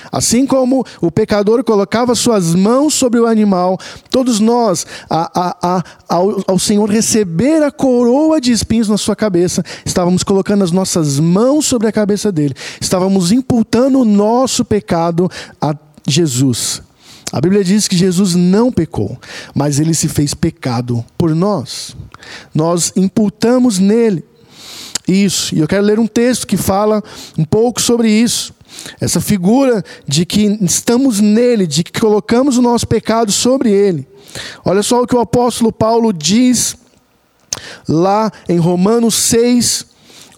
Assim 0.10 0.48
como 0.48 0.86
o 1.02 1.12
pecador 1.12 1.62
colocava 1.62 2.16
suas 2.16 2.56
mãos 2.56 2.94
sobre 2.94 3.20
o 3.20 3.26
animal, 3.26 3.78
todos 4.10 4.40
nós, 4.40 4.88
a, 5.10 5.30
a, 5.38 5.58
a, 5.62 5.84
ao, 6.08 6.42
ao, 6.48 6.58
Senhor 6.58 6.90
receber 6.90 7.62
a 7.64 7.70
coroa 7.70 8.40
de 8.40 8.54
espinhos 8.54 8.88
na 8.88 8.98
sua 8.98 9.16
cabeça, 9.16 9.62
estávamos 9.84 10.24
colocando 10.24 10.64
as 10.64 10.72
nossas 10.72 11.20
mãos 11.20 11.66
sobre 11.66 11.90
a 11.90 11.92
cabeça 11.92 12.32
dele, 12.32 12.56
estávamos 12.80 13.30
imputando 13.30 14.00
o 14.00 14.06
nosso 14.06 14.64
pecado 14.64 15.30
a 15.60 15.76
Jesus. 16.08 16.82
A 17.32 17.40
Bíblia 17.40 17.64
diz 17.64 17.88
que 17.88 17.96
Jesus 17.96 18.36
não 18.36 18.72
pecou, 18.72 19.18
mas 19.54 19.80
ele 19.80 19.94
se 19.94 20.08
fez 20.08 20.34
pecado 20.34 21.06
por 21.18 21.36
nós. 21.36 21.96
Nós 22.54 22.92
imputamos 22.96 23.78
nele 23.78 24.24
isso. 25.08 25.56
E 25.56 25.60
eu 25.60 25.68
quero 25.68 25.86
ler 25.86 26.00
um 26.00 26.08
texto 26.08 26.48
que 26.48 26.58
fala 26.58 27.04
um 27.38 27.46
pouco 27.46 27.82
sobre 27.82 28.10
isso. 28.10 28.54
Essa 29.00 29.20
figura 29.20 29.84
de 30.08 30.26
que 30.26 30.58
estamos 30.62 31.20
nele, 31.20 31.66
de 31.66 31.84
que 31.84 32.00
colocamos 32.00 32.58
o 32.58 32.62
nosso 32.62 32.88
pecado 32.88 33.32
sobre 33.32 33.72
ele. 33.72 34.08
Olha 34.64 34.84
só 34.84 35.02
o 35.02 35.08
que 35.08 35.16
o 35.16 35.20
apóstolo 35.20 35.72
Paulo 35.72 36.14
diz 36.14 36.76
lá 37.88 38.32
em 38.48 38.58
Romanos 38.58 39.16
6, 39.16 39.86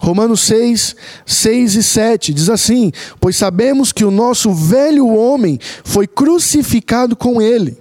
Romanos 0.02 0.40
6, 0.40 0.96
6 1.24 1.76
e 1.76 1.82
7 1.82 2.34
diz 2.34 2.50
assim: 2.50 2.90
Pois 3.20 3.36
sabemos 3.36 3.92
que 3.92 4.04
o 4.04 4.10
nosso 4.10 4.52
velho 4.52 5.06
homem 5.06 5.60
foi 5.84 6.08
crucificado 6.08 7.14
com 7.14 7.40
ele. 7.40 7.78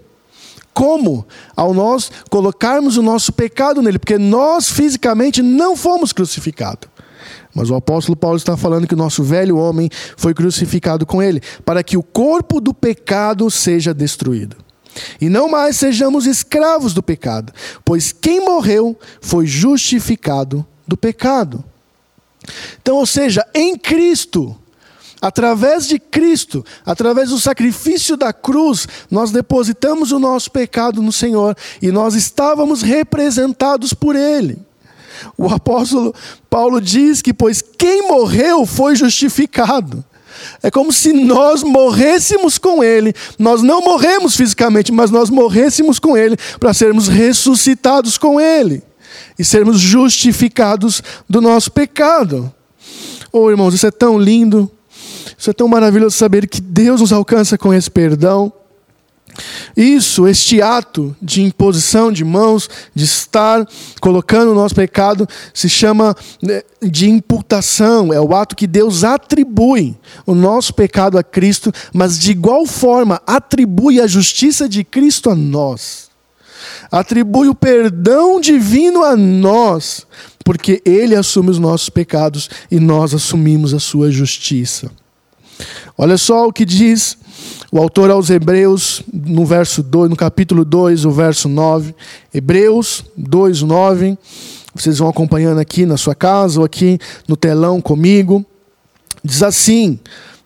Como? 0.72 1.26
Ao 1.56 1.74
nós 1.74 2.12
colocarmos 2.30 2.96
o 2.96 3.02
nosso 3.02 3.34
pecado 3.34 3.82
nele, 3.82 3.98
porque 3.98 4.20
nós 4.20 4.70
fisicamente 4.70 5.42
não 5.42 5.76
fomos 5.76 6.14
crucificados. 6.14 6.88
Mas 7.56 7.72
o 7.72 7.76
apóstolo 7.76 8.16
Paulo 8.16 8.38
está 8.38 8.56
falando 8.56 8.88
que 8.88 8.94
o 8.94 8.98
nosso 8.98 9.24
velho 9.24 9.58
homem 9.58 9.90
foi 10.16 10.36
crucificado 10.36 11.08
com 11.08 11.24
ele, 11.24 11.42
para 11.66 11.84
que 11.84 11.98
o 11.98 12.04
corpo 12.04 12.62
do 12.62 12.72
pecado 12.72 13.50
seja 13.50 13.96
destruído. 13.96 14.56
E 15.20 15.28
não 15.28 15.50
mais 15.50 15.76
sejamos 15.76 16.28
escravos 16.28 16.94
do 16.94 17.02
pecado, 17.02 17.52
pois 17.84 18.12
quem 18.12 18.46
morreu 18.46 18.98
foi 19.20 19.48
justificado 19.48 20.64
do 20.88 20.96
pecado. 20.96 21.66
Então, 22.82 22.98
ou 22.98 23.06
seja, 23.06 23.46
em 23.54 23.78
Cristo, 23.78 24.56
através 25.22 25.88
de 25.88 26.00
Cristo, 26.00 26.66
através 26.86 27.30
do 27.30 27.40
sacrifício 27.40 28.18
da 28.18 28.34
cruz, 28.34 28.88
nós 29.10 29.32
depositamos 29.32 30.12
o 30.12 30.20
nosso 30.20 30.52
pecado 30.52 31.02
no 31.02 31.12
Senhor 31.12 31.56
e 31.82 31.92
nós 31.92 32.16
estávamos 32.16 32.82
representados 32.82 33.94
por 33.94 34.16
Ele. 34.16 34.58
O 35.38 35.48
apóstolo 35.48 36.16
Paulo 36.50 36.82
diz 36.82 37.22
que, 37.22 37.34
pois 37.34 37.62
quem 37.62 38.08
morreu 38.08 38.66
foi 38.66 38.96
justificado. 38.96 40.04
É 40.64 40.72
como 40.72 40.92
se 40.92 41.14
nós 41.14 41.62
morrêssemos 41.62 42.58
com 42.58 42.84
Ele. 42.84 43.14
Nós 43.38 43.62
não 43.62 43.82
morremos 43.82 44.36
fisicamente, 44.36 44.92
mas 44.92 45.12
nós 45.12 45.30
morrêssemos 45.30 46.00
com 46.00 46.18
Ele 46.18 46.36
para 46.60 46.74
sermos 46.74 47.08
ressuscitados 47.08 48.18
com 48.18 48.42
Ele 48.42 48.82
e 49.42 49.44
sermos 49.44 49.80
justificados 49.80 51.02
do 51.28 51.42
nosso 51.42 51.72
pecado. 51.72 52.54
Oh, 53.32 53.50
irmãos, 53.50 53.74
isso 53.74 53.88
é 53.88 53.92
tão 53.92 54.20
lindo, 54.20 54.70
isso 55.36 55.50
é 55.50 55.54
tão 55.54 55.68
maravilhoso 55.68 56.16
saber 56.16 56.48
que 56.48 56.62
Deus 56.62 57.02
nos 57.02 57.12
alcança 57.12 57.58
com 57.58 57.74
esse 57.74 57.90
perdão. 57.90 58.54
Isso, 59.76 60.28
este 60.28 60.62
ato 60.62 61.16
de 61.20 61.42
imposição 61.42 62.12
de 62.12 62.24
mãos, 62.24 62.70
de 62.94 63.04
estar 63.04 63.68
colocando 64.00 64.52
o 64.52 64.56
nosso 64.56 64.76
pecado, 64.76 65.28
se 65.56 65.68
chama 65.68 66.16
né, 66.40 66.62
de 66.84 67.10
imputação. 67.10 68.14
É 68.14 68.22
o 68.22 68.36
ato 68.36 68.56
que 68.56 68.68
Deus 68.68 69.04
atribui 69.04 69.98
o 70.24 70.36
nosso 70.36 70.72
pecado 70.72 71.18
a 71.18 71.24
Cristo, 71.24 71.72
mas 71.92 72.20
de 72.20 72.30
igual 72.30 72.68
forma 72.68 73.20
atribui 73.26 74.00
a 74.00 74.06
justiça 74.06 74.70
de 74.70 74.84
Cristo 74.84 75.32
a 75.32 75.36
nós 75.36 76.11
atribui 76.92 77.48
o 77.48 77.56
perdão 77.56 78.40
divino 78.40 79.04
a 79.04 79.16
nós, 79.16 80.06
porque 80.44 80.82
Ele 80.86 81.16
assume 81.16 81.50
os 81.50 81.60
nossos 81.60 81.90
pecados 81.90 82.50
e 82.70 82.80
nós 82.80 83.14
assumimos 83.14 83.74
a 83.74 83.80
sua 83.80 84.12
justiça. 84.12 84.92
Olha 85.98 86.18
só 86.18 86.48
o 86.48 86.54
que 86.54 86.66
diz 86.66 87.18
o 87.72 87.78
autor 87.78 88.10
aos 88.10 88.30
Hebreus, 88.30 89.02
no 89.14 89.46
verso 89.46 89.82
2, 89.82 90.10
no 90.10 90.16
capítulo 90.16 90.66
2, 90.66 91.06
o 91.06 91.12
verso 91.12 91.48
9. 91.48 91.96
Hebreus 92.34 93.06
2, 93.16 93.62
9. 93.62 94.18
Vocês 94.76 94.98
vão 94.98 95.08
acompanhando 95.08 95.60
aqui 95.60 95.86
na 95.86 95.96
sua 95.96 96.16
casa 96.16 96.60
ou 96.60 96.66
aqui 96.66 97.00
no 97.28 97.38
telão 97.38 97.80
comigo. 97.80 98.46
Diz 99.24 99.44
assim, 99.44 100.00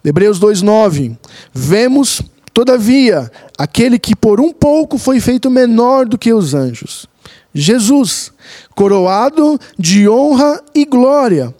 Hebreus 0.04 0.38
2, 0.38 0.62
9. 0.62 1.18
Vemos 1.54 2.22
Todavia, 2.56 3.30
aquele 3.58 4.00
que 4.00 4.16
por 4.16 4.40
um 4.40 4.54
pouco 4.54 4.98
foi 4.98 5.20
feito 5.20 5.52
menor 5.52 6.06
do 6.06 6.18
que 6.18 6.32
os 6.32 6.54
anjos, 6.54 7.06
Jesus, 7.54 8.32
coroado 8.74 9.60
de 9.78 10.08
honra 10.08 10.64
e 10.74 10.86
glória, 10.86 11.54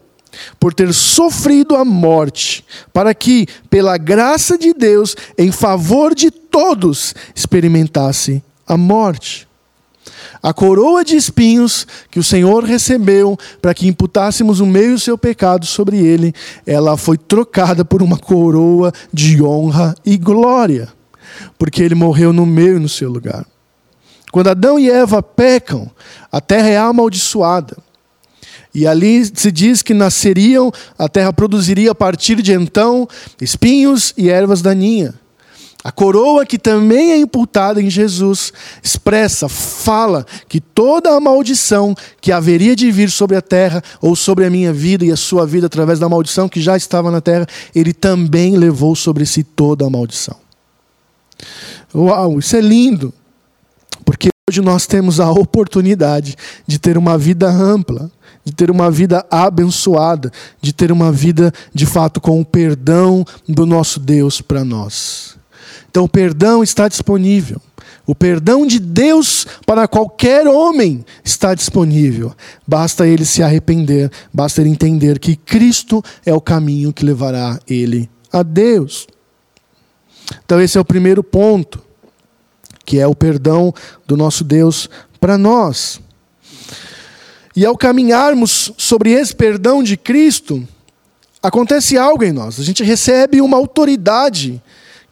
por 0.58 0.74
ter 0.74 0.94
sofrido 0.94 1.76
a 1.76 1.84
morte, 1.84 2.64
para 2.94 3.14
que, 3.14 3.46
pela 3.70 3.98
graça 3.98 4.58
de 4.58 4.74
Deus, 4.74 5.18
em 5.38 5.52
favor 5.52 6.16
de 6.16 6.32
todos, 6.32 7.14
experimentasse 7.36 8.42
a 8.66 8.78
morte. 8.78 9.50
A 10.46 10.54
coroa 10.54 11.04
de 11.04 11.16
espinhos 11.16 11.88
que 12.12 12.20
o 12.20 12.24
Senhor 12.24 12.64
recebeu 12.64 13.36
para 13.60 13.74
que 13.74 13.88
imputássemos 13.88 14.60
o 14.60 14.66
meio 14.68 14.94
do 14.94 15.00
seu 15.00 15.18
pecado 15.18 15.66
sobre 15.66 15.98
ele, 15.98 16.36
ela 16.68 16.96
foi 16.96 17.18
trocada 17.18 17.84
por 17.84 18.04
uma 18.04 18.16
coroa 18.16 18.94
de 19.12 19.42
honra 19.42 19.96
e 20.06 20.18
glória, 20.18 20.88
porque 21.58 21.82
ele 21.82 21.96
morreu 21.96 22.32
no 22.32 22.46
meio 22.46 22.80
no 22.80 22.88
seu 22.88 23.10
lugar. 23.10 23.44
Quando 24.32 24.52
Adão 24.52 24.78
e 24.78 24.88
Eva 24.88 25.24
pecam, 25.24 25.90
a 26.32 26.40
terra 26.40 26.70
é 26.70 26.78
amaldiçoada. 26.78 27.76
E 28.72 28.86
ali 28.86 29.26
se 29.26 29.52
diz 29.52 29.82
que 29.82 29.96
nasceriam, 29.96 30.72
a 30.96 31.10
terra 31.10 31.34
produziria 31.34 31.90
a 31.90 31.96
partir 31.96 32.40
de 32.44 32.54
então 32.54 33.08
espinhos 33.42 34.14
e 34.16 34.30
ervas 34.30 34.62
daninhas. 34.62 35.25
A 35.86 35.92
coroa 35.92 36.48
que 36.48 36.58
também 36.58 37.12
é 37.12 37.18
imputada 37.18 37.80
em 37.80 37.92
Jesus 37.92 38.52
expressa, 38.82 39.48
fala 39.48 40.26
que 40.50 40.60
toda 40.60 41.16
a 41.16 41.20
maldição 41.20 41.94
que 42.20 42.32
haveria 42.32 42.76
de 42.76 42.90
vir 42.90 43.12
sobre 43.12 43.38
a 43.38 43.42
terra 43.42 43.84
ou 44.02 44.16
sobre 44.16 44.46
a 44.46 44.50
minha 44.50 44.74
vida 44.74 45.06
e 45.06 45.12
a 45.12 45.16
sua 45.16 45.46
vida 45.46 45.68
através 45.68 46.00
da 46.00 46.10
maldição 46.10 46.50
que 46.50 46.60
já 46.60 46.76
estava 46.76 47.12
na 47.12 47.22
terra, 47.22 47.46
ele 47.76 47.94
também 47.94 48.58
levou 48.58 48.96
sobre 48.96 49.28
si 49.28 49.44
toda 49.44 49.86
a 49.86 49.90
maldição. 49.92 50.36
Uau, 51.94 52.40
isso 52.40 52.56
é 52.56 52.62
lindo. 52.62 53.14
Porque 54.04 54.30
hoje 54.50 54.62
nós 54.62 54.88
temos 54.88 55.20
a 55.20 55.30
oportunidade 55.30 56.36
de 56.66 56.80
ter 56.80 56.98
uma 56.98 57.16
vida 57.16 57.48
ampla, 57.48 58.10
de 58.44 58.52
ter 58.52 58.72
uma 58.72 58.90
vida 58.90 59.24
abençoada, 59.30 60.32
de 60.60 60.74
ter 60.74 60.92
uma 60.92 61.12
vida 61.12 61.54
de 61.72 61.86
fato 61.86 62.20
com 62.20 62.42
o 62.42 62.46
perdão 62.46 63.24
do 63.48 63.68
nosso 63.68 64.00
Deus 64.00 64.42
para 64.42 64.66
nós. 64.66 65.36
Então, 65.96 66.04
o 66.04 66.10
perdão 66.10 66.62
está 66.62 66.90
disponível. 66.90 67.62
O 68.06 68.14
perdão 68.14 68.68
de 68.68 68.82
Deus 68.82 69.48
para 69.66 69.88
qualquer 69.88 70.46
homem 70.46 71.06
está 71.24 71.56
disponível. 71.56 72.36
Basta 72.68 73.08
ele 73.08 73.24
se 73.24 73.42
arrepender, 73.42 74.12
basta 74.34 74.60
ele 74.60 74.72
entender 74.72 75.20
que 75.20 75.38
Cristo 75.38 76.04
é 76.26 76.34
o 76.34 76.42
caminho 76.42 76.92
que 76.92 77.06
levará 77.06 77.62
ele 77.66 78.10
a 78.30 78.44
Deus. 78.44 79.08
Então, 80.44 80.60
esse 80.60 80.78
é 80.78 80.82
o 80.82 80.84
primeiro 80.84 81.24
ponto, 81.24 81.82
que 82.86 83.00
é 83.00 83.08
o 83.08 83.16
perdão 83.16 83.74
do 84.06 84.18
nosso 84.18 84.44
Deus 84.44 84.90
para 85.18 85.38
nós. 85.38 86.02
E 87.56 87.66
ao 87.66 87.78
caminharmos 87.78 88.74
sobre 88.78 89.12
esse 89.12 89.34
perdão 89.34 89.82
de 89.82 89.96
Cristo, 89.96 90.68
acontece 91.42 91.98
algo 91.98 92.22
em 92.22 92.34
nós. 92.34 92.60
A 92.60 92.64
gente 92.64 92.84
recebe 92.84 93.40
uma 93.40 93.56
autoridade 93.56 94.62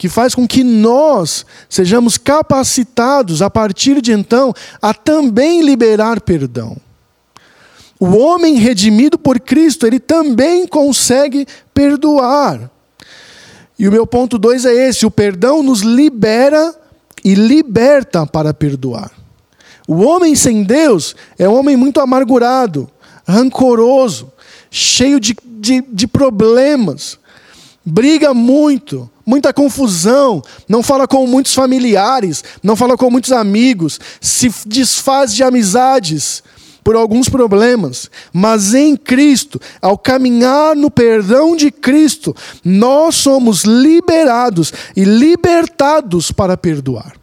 que 0.03 0.09
faz 0.09 0.35
com 0.35 0.45
que 0.45 0.65
nós 0.65 1.45
sejamos 1.69 2.17
capacitados, 2.17 3.41
a 3.41 3.49
partir 3.49 4.01
de 4.01 4.11
então, 4.11 4.53
a 4.81 4.93
também 4.93 5.61
liberar 5.61 6.19
perdão. 6.19 6.75
O 7.97 8.07
homem 8.17 8.55
redimido 8.55 9.17
por 9.17 9.39
Cristo, 9.39 9.87
ele 9.87 10.01
também 10.01 10.67
consegue 10.67 11.47
perdoar. 11.73 12.69
E 13.79 13.87
o 13.87 13.91
meu 13.93 14.05
ponto 14.05 14.37
dois 14.37 14.65
é 14.65 14.73
esse: 14.73 15.05
o 15.05 15.09
perdão 15.09 15.63
nos 15.63 15.79
libera 15.79 16.75
e 17.23 17.33
liberta 17.33 18.25
para 18.25 18.53
perdoar. 18.53 19.09
O 19.87 20.01
homem 20.01 20.35
sem 20.35 20.63
Deus 20.63 21.15
é 21.39 21.47
um 21.47 21.55
homem 21.55 21.77
muito 21.77 22.01
amargurado, 22.01 22.91
rancoroso, 23.25 24.33
cheio 24.69 25.17
de, 25.17 25.33
de, 25.45 25.81
de 25.81 26.07
problemas, 26.07 27.17
briga 27.85 28.33
muito, 28.33 29.09
muita 29.25 29.53
confusão, 29.53 30.41
não 30.67 30.83
fala 30.83 31.07
com 31.07 31.25
muitos 31.25 31.53
familiares, 31.53 32.43
não 32.61 32.75
fala 32.75 32.97
com 32.97 33.09
muitos 33.09 33.31
amigos, 33.31 33.99
se 34.19 34.51
desfaz 34.65 35.33
de 35.33 35.43
amizades 35.43 36.43
por 36.83 36.95
alguns 36.95 37.29
problemas, 37.29 38.11
mas 38.33 38.73
em 38.73 38.95
Cristo, 38.95 39.59
ao 39.81 39.97
caminhar 39.97 40.75
no 40.75 40.91
perdão 40.91 41.55
de 41.55 41.71
Cristo, 41.71 42.35
nós 42.63 43.15
somos 43.15 43.63
liberados 43.63 44.73
e 44.95 45.03
libertados 45.03 46.31
para 46.31 46.57
perdoar. 46.57 47.13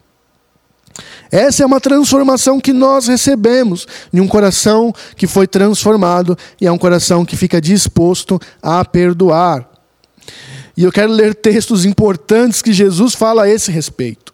Essa 1.31 1.63
é 1.63 1.67
uma 1.67 1.81
transformação 1.81 2.59
que 2.59 2.73
nós 2.73 3.07
recebemos 3.07 3.87
em 4.13 4.21
um 4.21 4.27
coração 4.27 4.93
que 5.17 5.29
foi 5.29 5.47
transformado 5.47 6.37
e 6.61 6.67
é 6.67 6.73
um 6.73 6.79
coração 6.79 7.25
que 7.25 7.37
fica 7.37 7.61
disposto 7.61 8.41
a 8.61 8.85
perdoar. 8.85 9.69
E 10.77 10.85
eu 10.85 10.93
quero 10.93 11.13
ler 11.13 11.35
textos 11.35 11.85
importantes 11.85 12.63
que 12.63 12.73
Jesus 12.73 13.15
fala 13.15 13.45
a 13.45 13.49
esse 13.49 13.71
respeito. 13.71 14.33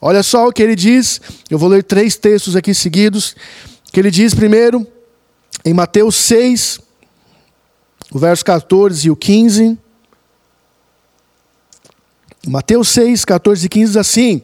Olha 0.00 0.22
só 0.22 0.48
o 0.48 0.52
que 0.52 0.62
ele 0.62 0.74
diz, 0.74 1.20
eu 1.50 1.58
vou 1.58 1.68
ler 1.68 1.84
três 1.84 2.16
textos 2.16 2.56
aqui 2.56 2.72
seguidos, 2.72 3.36
que 3.92 4.00
ele 4.00 4.10
diz 4.10 4.34
primeiro, 4.34 4.86
em 5.64 5.74
Mateus 5.74 6.16
6, 6.16 6.80
o 8.12 8.18
verso 8.18 8.44
14 8.44 9.06
e 9.06 9.10
o 9.10 9.16
15. 9.16 9.78
Mateus 12.46 12.88
6, 12.88 13.24
14 13.24 13.66
e 13.66 13.68
15 13.68 13.86
diz 13.86 13.96
assim: 13.96 14.42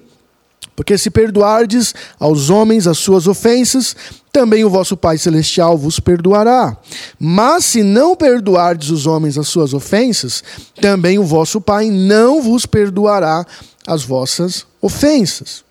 porque 0.74 0.98
se 0.98 1.10
perdoardes 1.10 1.94
aos 2.18 2.50
homens 2.50 2.86
as 2.86 2.98
suas 2.98 3.26
ofensas, 3.26 3.96
também 4.32 4.64
o 4.64 4.70
vosso 4.70 4.96
Pai 4.96 5.16
Celestial 5.16 5.78
vos 5.78 5.98
perdoará. 5.98 6.76
Mas 7.18 7.64
se 7.64 7.82
não 7.82 8.14
perdoardes 8.14 8.90
os 8.90 9.06
homens 9.06 9.38
as 9.38 9.48
suas 9.48 9.72
ofensas, 9.72 10.44
também 10.80 11.18
o 11.18 11.24
vosso 11.24 11.60
Pai 11.60 11.90
não 11.90 12.42
vos 12.42 12.66
perdoará 12.66 13.46
as 13.86 14.02
vossas 14.02 14.66
ofensas. 14.82 15.64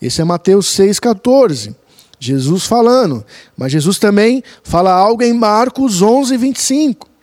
Esse 0.00 0.20
é 0.20 0.24
Mateus 0.24 0.66
6,14. 0.76 1.74
Jesus 2.18 2.66
falando. 2.66 3.24
Mas 3.56 3.72
Jesus 3.72 3.98
também 3.98 4.42
fala 4.62 4.92
algo 4.92 5.22
em 5.22 5.32
Marcos 5.32 6.02
11, 6.02 6.36
25. 6.36 7.15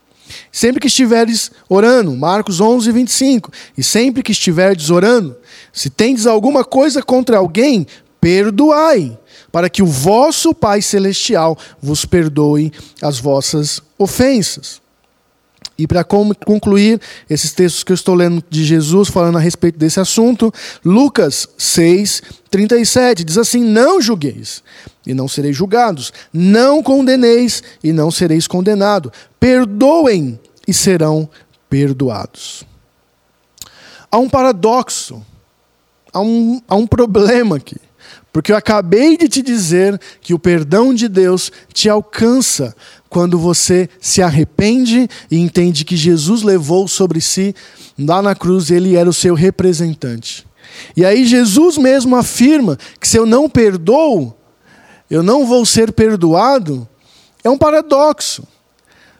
Sempre 0.51 0.79
que 0.79 0.87
estiveres 0.87 1.51
orando, 1.67 2.15
Marcos 2.15 2.59
11, 2.59 2.91
25. 2.91 3.51
E 3.77 3.83
sempre 3.83 4.21
que 4.21 4.31
estiveres 4.31 4.89
orando, 4.89 5.35
se 5.71 5.89
tendes 5.89 6.27
alguma 6.27 6.63
coisa 6.63 7.01
contra 7.01 7.37
alguém, 7.37 7.87
perdoai, 8.19 9.17
para 9.51 9.69
que 9.69 9.81
o 9.81 9.87
vosso 9.87 10.53
Pai 10.53 10.81
Celestial 10.81 11.57
vos 11.81 12.05
perdoe 12.05 12.71
as 13.01 13.19
vossas 13.19 13.81
ofensas. 13.97 14.82
E 15.77 15.87
para 15.87 16.03
concluir 16.03 17.01
esses 17.29 17.51
textos 17.51 17.83
que 17.83 17.91
eu 17.91 17.95
estou 17.95 18.13
lendo 18.13 18.43
de 18.49 18.63
Jesus 18.63 19.09
falando 19.09 19.37
a 19.37 19.41
respeito 19.41 19.77
desse 19.77 19.99
assunto, 19.99 20.53
Lucas 20.85 21.47
6, 21.57 22.21
37 22.51 23.23
diz 23.23 23.37
assim: 23.37 23.63
Não 23.63 23.99
julgueis, 23.99 24.63
e 25.05 25.13
não 25.13 25.27
sereis 25.27 25.55
julgados, 25.55 26.13
não 26.31 26.83
condeneis, 26.83 27.63
e 27.83 27.91
não 27.91 28.11
sereis 28.11 28.45
condenados, 28.45 29.11
perdoem, 29.39 30.39
e 30.67 30.73
serão 30.73 31.27
perdoados. 31.69 32.63
Há 34.11 34.17
um 34.17 34.29
paradoxo 34.29 35.23
há 36.13 36.21
um, 36.21 36.61
há 36.67 36.75
um 36.75 36.85
problema 36.85 37.57
aqui. 37.57 37.77
Porque 38.31 38.51
eu 38.51 38.55
acabei 38.55 39.17
de 39.17 39.27
te 39.27 39.41
dizer 39.41 39.99
que 40.21 40.33
o 40.33 40.39
perdão 40.39 40.93
de 40.93 41.07
Deus 41.07 41.51
te 41.71 41.89
alcança 41.89 42.75
quando 43.13 43.37
você 43.37 43.87
se 44.01 44.21
arrepende 44.21 45.07
e 45.29 45.37
entende 45.37 45.85
que 45.85 45.95
Jesus 45.95 46.41
levou 46.41 46.87
sobre 46.87 47.21
si, 47.21 47.55
lá 47.97 48.21
na 48.21 48.35
cruz, 48.35 48.71
ele 48.71 48.95
era 48.95 49.09
o 49.09 49.13
seu 49.13 49.35
representante. 49.35 50.45
E 50.97 51.05
aí 51.05 51.25
Jesus 51.25 51.77
mesmo 51.77 52.15
afirma 52.15 52.77
que 52.99 53.07
se 53.07 53.17
eu 53.17 53.25
não 53.25 53.47
perdoo, 53.47 54.35
eu 55.09 55.21
não 55.21 55.45
vou 55.45 55.65
ser 55.65 55.91
perdoado. 55.91 56.87
É 57.43 57.49
um 57.49 57.57
paradoxo. 57.57 58.47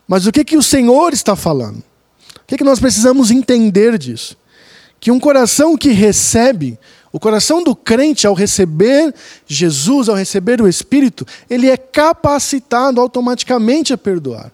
Mas 0.08 0.26
o 0.26 0.32
que, 0.32 0.44
que 0.44 0.58
o 0.58 0.64
Senhor 0.64 1.14
está 1.14 1.36
falando? 1.36 1.78
O 1.78 2.46
que, 2.48 2.58
que 2.58 2.64
nós 2.64 2.80
precisamos 2.80 3.30
entender 3.30 3.98
disso? 4.00 4.36
que 5.04 5.12
um 5.12 5.20
coração 5.20 5.76
que 5.76 5.90
recebe, 5.90 6.80
o 7.13 7.19
coração 7.19 7.63
do 7.63 7.76
crente, 7.76 8.26
ao 8.26 8.34
receber 8.34 9.13
Jesus, 9.45 10.10
ao 10.10 10.15
receber 10.15 10.60
o 10.60 10.67
Espírito, 10.67 11.28
ele 11.47 11.69
é 11.69 11.78
capacitado 11.78 12.99
automaticamente 12.99 13.93
a 13.93 13.97
perdoar. 13.97 14.52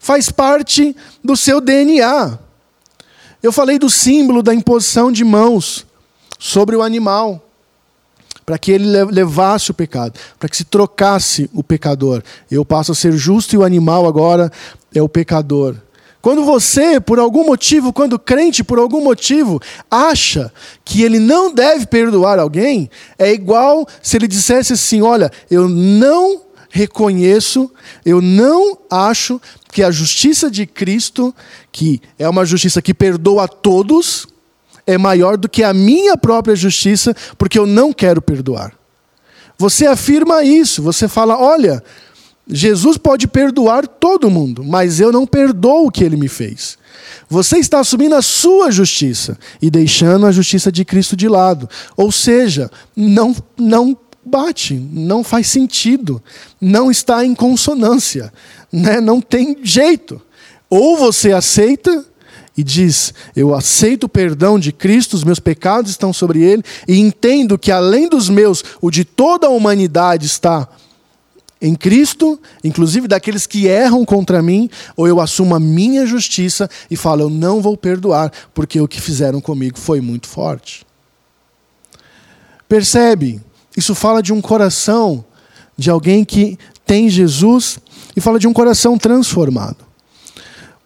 Faz 0.00 0.28
parte 0.28 0.96
do 1.22 1.36
seu 1.36 1.60
DNA. 1.60 2.36
Eu 3.40 3.52
falei 3.52 3.78
do 3.78 3.88
símbolo 3.88 4.42
da 4.42 4.52
imposição 4.52 5.12
de 5.12 5.22
mãos 5.22 5.86
sobre 6.36 6.74
o 6.74 6.82
animal, 6.82 7.40
para 8.44 8.58
que 8.58 8.72
ele 8.72 9.04
levasse 9.04 9.70
o 9.70 9.74
pecado, 9.74 10.18
para 10.36 10.48
que 10.48 10.56
se 10.56 10.64
trocasse 10.64 11.48
o 11.54 11.62
pecador. 11.62 12.24
Eu 12.50 12.64
passo 12.64 12.90
a 12.90 12.94
ser 12.94 13.12
justo 13.12 13.54
e 13.54 13.58
o 13.58 13.62
animal 13.62 14.04
agora 14.04 14.50
é 14.92 15.00
o 15.00 15.08
pecador. 15.08 15.76
Quando 16.22 16.44
você, 16.44 17.00
por 17.00 17.18
algum 17.18 17.46
motivo, 17.46 17.92
quando 17.92 18.18
crente, 18.18 18.62
por 18.62 18.78
algum 18.78 19.02
motivo, 19.02 19.60
acha 19.90 20.52
que 20.84 21.02
ele 21.02 21.18
não 21.18 21.52
deve 21.52 21.86
perdoar 21.86 22.38
alguém, 22.38 22.90
é 23.18 23.32
igual 23.32 23.86
se 24.02 24.18
ele 24.18 24.28
dissesse 24.28 24.74
assim: 24.74 25.00
Olha, 25.00 25.30
eu 25.50 25.66
não 25.68 26.42
reconheço, 26.68 27.70
eu 28.04 28.20
não 28.20 28.78
acho 28.90 29.40
que 29.72 29.82
a 29.82 29.90
justiça 29.90 30.50
de 30.50 30.66
Cristo, 30.66 31.34
que 31.72 32.00
é 32.18 32.28
uma 32.28 32.44
justiça 32.44 32.82
que 32.82 32.92
perdoa 32.92 33.44
a 33.44 33.48
todos, 33.48 34.26
é 34.86 34.98
maior 34.98 35.38
do 35.38 35.48
que 35.48 35.62
a 35.62 35.72
minha 35.72 36.16
própria 36.18 36.54
justiça, 36.54 37.14
porque 37.38 37.58
eu 37.58 37.66
não 37.66 37.92
quero 37.92 38.20
perdoar. 38.20 38.74
Você 39.56 39.86
afirma 39.86 40.44
isso, 40.44 40.82
você 40.82 41.08
fala: 41.08 41.38
Olha 41.38 41.82
Jesus 42.46 42.96
pode 42.96 43.28
perdoar 43.28 43.86
todo 43.86 44.30
mundo, 44.30 44.64
mas 44.64 44.98
eu 45.00 45.12
não 45.12 45.26
perdoo 45.26 45.86
o 45.86 45.90
que 45.90 46.02
ele 46.02 46.16
me 46.16 46.28
fez. 46.28 46.78
Você 47.28 47.58
está 47.58 47.80
assumindo 47.80 48.14
a 48.14 48.22
sua 48.22 48.70
justiça 48.70 49.38
e 49.62 49.70
deixando 49.70 50.26
a 50.26 50.32
justiça 50.32 50.72
de 50.72 50.84
Cristo 50.84 51.16
de 51.16 51.28
lado. 51.28 51.68
Ou 51.96 52.10
seja, 52.10 52.70
não, 52.96 53.34
não 53.56 53.96
bate, 54.24 54.74
não 54.74 55.22
faz 55.22 55.46
sentido, 55.46 56.22
não 56.60 56.90
está 56.90 57.24
em 57.24 57.34
consonância, 57.34 58.32
né? 58.72 59.00
não 59.00 59.20
tem 59.20 59.56
jeito. 59.62 60.20
Ou 60.68 60.96
você 60.96 61.32
aceita 61.32 62.04
e 62.56 62.62
diz: 62.62 63.14
Eu 63.34 63.54
aceito 63.54 64.04
o 64.04 64.08
perdão 64.08 64.58
de 64.58 64.72
Cristo, 64.72 65.14
os 65.14 65.24
meus 65.24 65.38
pecados 65.38 65.90
estão 65.90 66.12
sobre 66.12 66.42
ele, 66.42 66.62
e 66.86 66.98
entendo 66.98 67.58
que 67.58 67.72
além 67.72 68.08
dos 68.08 68.28
meus, 68.28 68.64
o 68.80 68.90
de 68.90 69.04
toda 69.04 69.46
a 69.46 69.50
humanidade 69.50 70.26
está 70.26 70.68
em 71.60 71.74
Cristo, 71.74 72.40
inclusive 72.64 73.06
daqueles 73.06 73.46
que 73.46 73.66
erram 73.66 74.04
contra 74.04 74.42
mim, 74.42 74.70
ou 74.96 75.06
eu 75.06 75.20
assumo 75.20 75.54
a 75.54 75.60
minha 75.60 76.06
justiça 76.06 76.68
e 76.90 76.96
falo: 76.96 77.22
Eu 77.22 77.30
não 77.30 77.60
vou 77.60 77.76
perdoar, 77.76 78.32
porque 78.54 78.80
o 78.80 78.88
que 78.88 79.00
fizeram 79.00 79.40
comigo 79.40 79.78
foi 79.78 80.00
muito 80.00 80.26
forte. 80.26 80.86
Percebe? 82.68 83.40
Isso 83.76 83.94
fala 83.94 84.22
de 84.22 84.32
um 84.32 84.40
coração 84.40 85.24
de 85.76 85.90
alguém 85.90 86.24
que 86.24 86.58
tem 86.86 87.08
Jesus 87.08 87.78
e 88.16 88.20
fala 88.20 88.38
de 88.38 88.46
um 88.48 88.52
coração 88.52 88.98
transformado. 88.98 89.90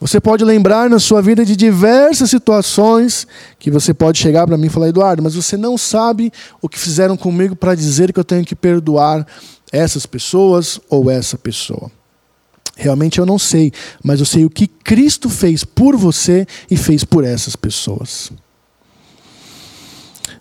Você 0.00 0.20
pode 0.20 0.44
lembrar 0.44 0.90
na 0.90 0.98
sua 0.98 1.22
vida 1.22 1.46
de 1.46 1.56
diversas 1.56 2.28
situações 2.28 3.26
que 3.58 3.70
você 3.70 3.94
pode 3.94 4.18
chegar 4.18 4.46
para 4.46 4.58
mim 4.58 4.66
e 4.66 4.70
falar, 4.70 4.88
Eduardo, 4.88 5.22
mas 5.22 5.34
você 5.34 5.56
não 5.56 5.78
sabe 5.78 6.30
o 6.60 6.68
que 6.68 6.78
fizeram 6.78 7.16
comigo 7.16 7.56
para 7.56 7.74
dizer 7.74 8.12
que 8.12 8.20
eu 8.20 8.24
tenho 8.24 8.44
que 8.44 8.54
perdoar 8.54 9.26
essas 9.76 10.06
pessoas 10.06 10.80
ou 10.88 11.10
essa 11.10 11.36
pessoa. 11.36 11.90
Realmente 12.76 13.18
eu 13.18 13.26
não 13.26 13.38
sei, 13.38 13.72
mas 14.02 14.20
eu 14.20 14.26
sei 14.26 14.44
o 14.44 14.50
que 14.50 14.66
Cristo 14.66 15.28
fez 15.28 15.64
por 15.64 15.96
você 15.96 16.46
e 16.70 16.76
fez 16.76 17.04
por 17.04 17.24
essas 17.24 17.56
pessoas. 17.56 18.32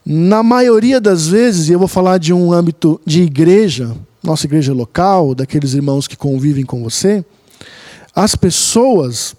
Na 0.05 0.43
maioria 0.43 0.99
das 0.99 1.27
vezes, 1.27 1.69
e 1.69 1.71
eu 1.71 1.79
vou 1.79 1.87
falar 1.87 2.17
de 2.17 2.33
um 2.33 2.51
âmbito 2.51 2.99
de 3.05 3.21
igreja, 3.21 3.95
nossa 4.21 4.45
igreja 4.45 4.73
local, 4.73 5.33
daqueles 5.33 5.73
irmãos 5.73 6.07
que 6.07 6.17
convivem 6.17 6.65
com 6.65 6.83
você, 6.83 7.23
as 8.15 8.35
pessoas 8.35 9.35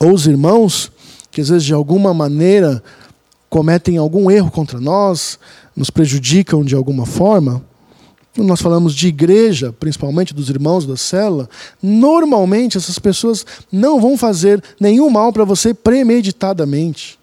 ou 0.00 0.12
os 0.12 0.26
irmãos 0.26 0.90
que 1.30 1.40
às 1.40 1.48
vezes 1.48 1.64
de 1.64 1.74
alguma 1.74 2.14
maneira 2.14 2.82
cometem 3.50 3.96
algum 3.96 4.30
erro 4.30 4.50
contra 4.50 4.80
nós, 4.80 5.38
nos 5.76 5.90
prejudicam 5.90 6.64
de 6.64 6.74
alguma 6.76 7.04
forma, 7.04 7.62
quando 8.34 8.48
nós 8.48 8.60
falamos 8.60 8.94
de 8.94 9.06
igreja, 9.06 9.72
principalmente 9.72 10.34
dos 10.34 10.50
irmãos 10.50 10.84
da 10.84 10.96
célula, 10.96 11.48
normalmente 11.80 12.76
essas 12.76 12.98
pessoas 12.98 13.46
não 13.70 14.00
vão 14.00 14.18
fazer 14.18 14.62
nenhum 14.80 15.08
mal 15.08 15.32
para 15.32 15.44
você 15.44 15.72
premeditadamente. 15.72 17.18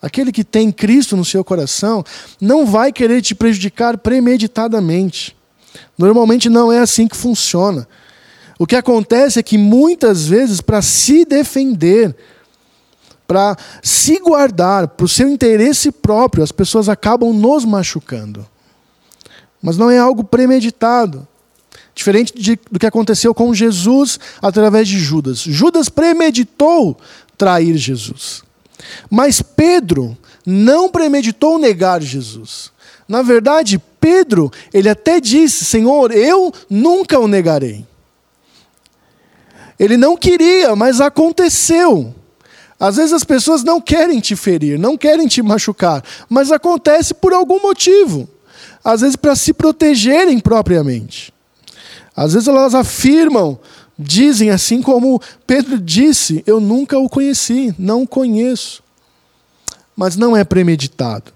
Aquele 0.00 0.30
que 0.30 0.44
tem 0.44 0.70
Cristo 0.70 1.16
no 1.16 1.24
seu 1.24 1.42
coração 1.42 2.04
não 2.40 2.66
vai 2.66 2.92
querer 2.92 3.20
te 3.20 3.34
prejudicar 3.34 3.98
premeditadamente. 3.98 5.36
Normalmente 5.98 6.48
não 6.48 6.70
é 6.70 6.78
assim 6.78 7.08
que 7.08 7.16
funciona. 7.16 7.88
O 8.56 8.66
que 8.66 8.76
acontece 8.76 9.40
é 9.40 9.42
que 9.42 9.58
muitas 9.58 10.26
vezes, 10.26 10.60
para 10.60 10.80
se 10.82 11.24
defender, 11.24 12.14
para 13.26 13.56
se 13.82 14.20
guardar, 14.20 14.86
para 14.88 15.06
o 15.06 15.08
seu 15.08 15.28
interesse 15.28 15.90
próprio, 15.90 16.44
as 16.44 16.52
pessoas 16.52 16.88
acabam 16.88 17.32
nos 17.32 17.64
machucando. 17.64 18.46
Mas 19.64 19.78
não 19.78 19.90
é 19.90 19.96
algo 19.96 20.22
premeditado. 20.22 21.26
Diferente 21.94 22.34
de, 22.36 22.60
do 22.70 22.78
que 22.78 22.84
aconteceu 22.84 23.34
com 23.34 23.54
Jesus 23.54 24.20
através 24.42 24.86
de 24.86 24.98
Judas. 24.98 25.38
Judas 25.38 25.88
premeditou 25.88 26.98
trair 27.38 27.74
Jesus. 27.78 28.42
Mas 29.08 29.40
Pedro 29.40 30.14
não 30.44 30.90
premeditou 30.90 31.58
negar 31.58 32.02
Jesus. 32.02 32.70
Na 33.08 33.22
verdade, 33.22 33.80
Pedro, 33.98 34.52
ele 34.70 34.90
até 34.90 35.18
disse: 35.18 35.64
Senhor, 35.64 36.12
eu 36.12 36.52
nunca 36.68 37.18
o 37.18 37.26
negarei. 37.26 37.86
Ele 39.80 39.96
não 39.96 40.14
queria, 40.14 40.76
mas 40.76 41.00
aconteceu. 41.00 42.14
Às 42.78 42.96
vezes 42.96 43.14
as 43.14 43.24
pessoas 43.24 43.64
não 43.64 43.80
querem 43.80 44.20
te 44.20 44.36
ferir, 44.36 44.78
não 44.78 44.98
querem 44.98 45.26
te 45.26 45.40
machucar, 45.40 46.04
mas 46.28 46.52
acontece 46.52 47.14
por 47.14 47.32
algum 47.32 47.62
motivo. 47.62 48.28
Às 48.84 49.00
vezes 49.00 49.16
para 49.16 49.34
se 49.34 49.52
protegerem 49.52 50.38
propriamente. 50.38 51.32
Às 52.14 52.34
vezes 52.34 52.46
elas 52.46 52.74
afirmam, 52.74 53.58
dizem 53.98 54.50
assim 54.50 54.82
como 54.82 55.20
Pedro 55.46 55.80
disse: 55.80 56.42
Eu 56.46 56.60
nunca 56.60 56.98
o 56.98 57.08
conheci, 57.08 57.74
não 57.78 58.02
o 58.02 58.08
conheço. 58.08 58.82
Mas 59.96 60.16
não 60.16 60.36
é 60.36 60.44
premeditado. 60.44 61.32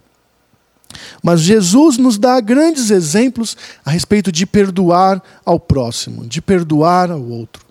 Mas 1.22 1.40
Jesus 1.40 1.96
nos 1.98 2.18
dá 2.18 2.40
grandes 2.40 2.90
exemplos 2.90 3.56
a 3.84 3.90
respeito 3.90 4.32
de 4.32 4.46
perdoar 4.46 5.22
ao 5.44 5.58
próximo, 5.60 6.26
de 6.26 6.40
perdoar 6.40 7.10
ao 7.10 7.22
outro. 7.22 7.64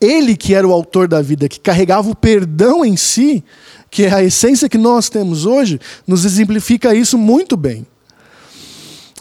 Ele, 0.00 0.36
que 0.36 0.54
era 0.54 0.66
o 0.66 0.72
autor 0.72 1.06
da 1.06 1.22
vida, 1.22 1.48
que 1.48 1.60
carregava 1.60 2.10
o 2.10 2.16
perdão 2.16 2.84
em 2.84 2.96
si, 2.96 3.44
que 3.90 4.04
é 4.04 4.12
a 4.12 4.22
essência 4.22 4.68
que 4.68 4.78
nós 4.78 5.08
temos 5.08 5.46
hoje, 5.46 5.80
nos 6.06 6.24
exemplifica 6.24 6.94
isso 6.94 7.16
muito 7.16 7.56
bem. 7.56 7.86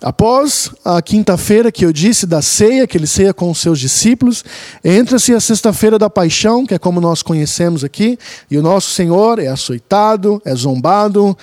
Após 0.02 0.72
a 0.84 1.00
quinta-feira 1.00 1.72
que 1.72 1.86
eu 1.86 1.94
disse 1.94 2.26
da 2.26 2.42
ceia, 2.42 2.88
que 2.88 2.98
ele 2.98 3.06
ceia 3.06 3.36
com 3.36 3.52
os 3.52 3.60
seus 3.60 3.80
discípulos, 3.80 4.44
entra-se 4.84 5.32
a 5.32 5.40
sexta-feira 5.40 6.00
da 6.00 6.10
paixão, 6.10 6.66
que 6.66 6.74
é 6.74 6.80
como 6.80 7.00
nós 7.00 7.22
conhecemos 7.22 7.84
aqui, 7.84 8.18
e 8.50 8.58
o 8.58 8.64
nosso 8.64 8.90
Senhor 8.90 9.38
é 9.38 9.46
açoitado, 9.46 10.42
é 10.44 10.56
zombado, 10.56 11.38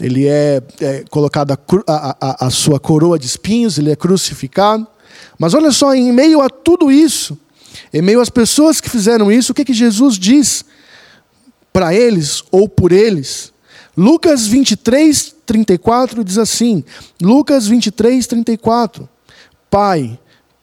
ele 0.00 0.26
é, 0.26 0.62
é 0.80 1.04
colocado 1.10 1.52
a, 1.52 2.16
a, 2.18 2.46
a 2.46 2.50
sua 2.50 2.80
coroa 2.80 3.18
de 3.18 3.26
espinhos, 3.26 3.76
ele 3.76 3.90
é 3.90 3.96
crucificado. 3.96 4.86
Mas 5.38 5.52
olha 5.52 5.70
só, 5.70 5.94
em 5.94 6.10
meio 6.10 6.40
a 6.40 6.48
tudo 6.48 6.90
isso, 6.90 7.36
em 7.92 8.00
meio 8.00 8.22
às 8.22 8.30
pessoas 8.30 8.80
que 8.80 8.88
fizeram 8.88 9.30
isso, 9.30 9.52
o 9.52 9.54
que, 9.54 9.66
que 9.66 9.74
Jesus 9.74 10.18
diz 10.18 10.64
para 11.74 11.94
eles 11.94 12.42
ou 12.50 12.70
por 12.70 12.90
eles? 12.90 13.52
Lucas 13.98 14.46
23, 14.46 15.34
34 15.44 16.22
diz 16.22 16.38
assim: 16.38 16.84
Lucas 17.20 17.66
23, 17.66 18.24
34. 18.28 19.08
Pai, 19.68 20.16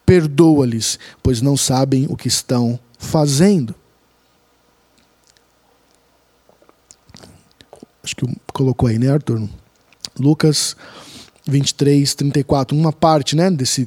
perdoa-lhes, 0.06 0.98
pois 1.21 1.41
não 1.41 1.58
sabem 1.58 2.08
o 2.10 2.15
que 2.15 2.30
estão 2.30 2.80
fazendo. 2.98 3.76
Acho 8.02 8.15
que 8.15 8.26
colocou 8.54 8.88
aí, 8.88 8.98
né, 8.98 9.12
Arthur? 9.12 9.50
Lucas 10.17 10.78
23, 11.45 12.15
34. 12.15 12.78
Uma 12.78 12.93
parte 12.93 13.36
né, 13.36 13.52
desse 13.52 13.86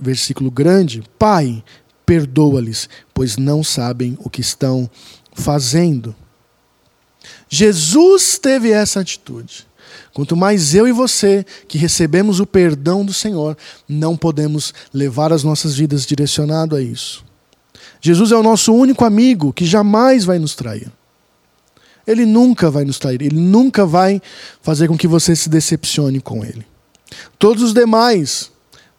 versículo 0.00 0.50
grande. 0.50 1.04
Pai, 1.16 1.62
perdoa-lhes, 2.04 2.88
pois 3.14 3.36
não 3.36 3.62
sabem 3.62 4.18
o 4.18 4.28
que 4.28 4.40
estão 4.40 4.90
fazendo. 5.32 6.16
Jesus 7.48 8.38
teve 8.38 8.70
essa 8.70 9.00
atitude. 9.00 9.66
Quanto 10.12 10.36
mais 10.36 10.74
eu 10.74 10.88
e 10.88 10.92
você, 10.92 11.46
que 11.66 11.78
recebemos 11.78 12.40
o 12.40 12.46
perdão 12.46 13.04
do 13.04 13.12
Senhor, 13.12 13.56
não 13.88 14.16
podemos 14.16 14.74
levar 14.92 15.32
as 15.32 15.44
nossas 15.44 15.76
vidas 15.76 16.04
direcionado 16.04 16.74
a 16.74 16.82
isso. 16.82 17.24
Jesus 18.00 18.32
é 18.32 18.36
o 18.36 18.42
nosso 18.42 18.72
único 18.72 19.04
amigo 19.04 19.52
que 19.52 19.64
jamais 19.64 20.24
vai 20.24 20.38
nos 20.38 20.54
trair. 20.54 20.90
Ele 22.06 22.24
nunca 22.24 22.70
vai 22.70 22.84
nos 22.84 22.98
trair, 22.98 23.20
ele 23.20 23.38
nunca 23.38 23.84
vai 23.84 24.20
fazer 24.62 24.88
com 24.88 24.96
que 24.96 25.06
você 25.06 25.36
se 25.36 25.48
decepcione 25.48 26.20
com 26.20 26.44
ele. 26.44 26.66
Todos 27.38 27.62
os 27.62 27.74
demais, 27.74 28.50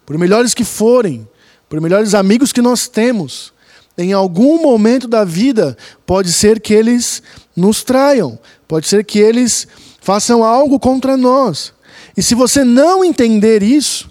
por 0.06 0.16
melhores 0.16 0.54
que 0.54 0.64
forem, 0.64 1.28
por 1.68 1.80
melhores 1.80 2.14
amigos 2.14 2.52
que 2.52 2.62
nós 2.62 2.88
temos, 2.88 3.52
em 4.00 4.12
algum 4.12 4.62
momento 4.62 5.06
da 5.06 5.24
vida, 5.24 5.76
pode 6.06 6.32
ser 6.32 6.58
que 6.58 6.72
eles 6.72 7.22
nos 7.54 7.82
traiam, 7.84 8.38
pode 8.66 8.88
ser 8.88 9.04
que 9.04 9.18
eles 9.18 9.68
façam 10.00 10.42
algo 10.42 10.80
contra 10.80 11.16
nós. 11.16 11.74
E 12.16 12.22
se 12.22 12.34
você 12.34 12.64
não 12.64 13.04
entender 13.04 13.62
isso, 13.62 14.08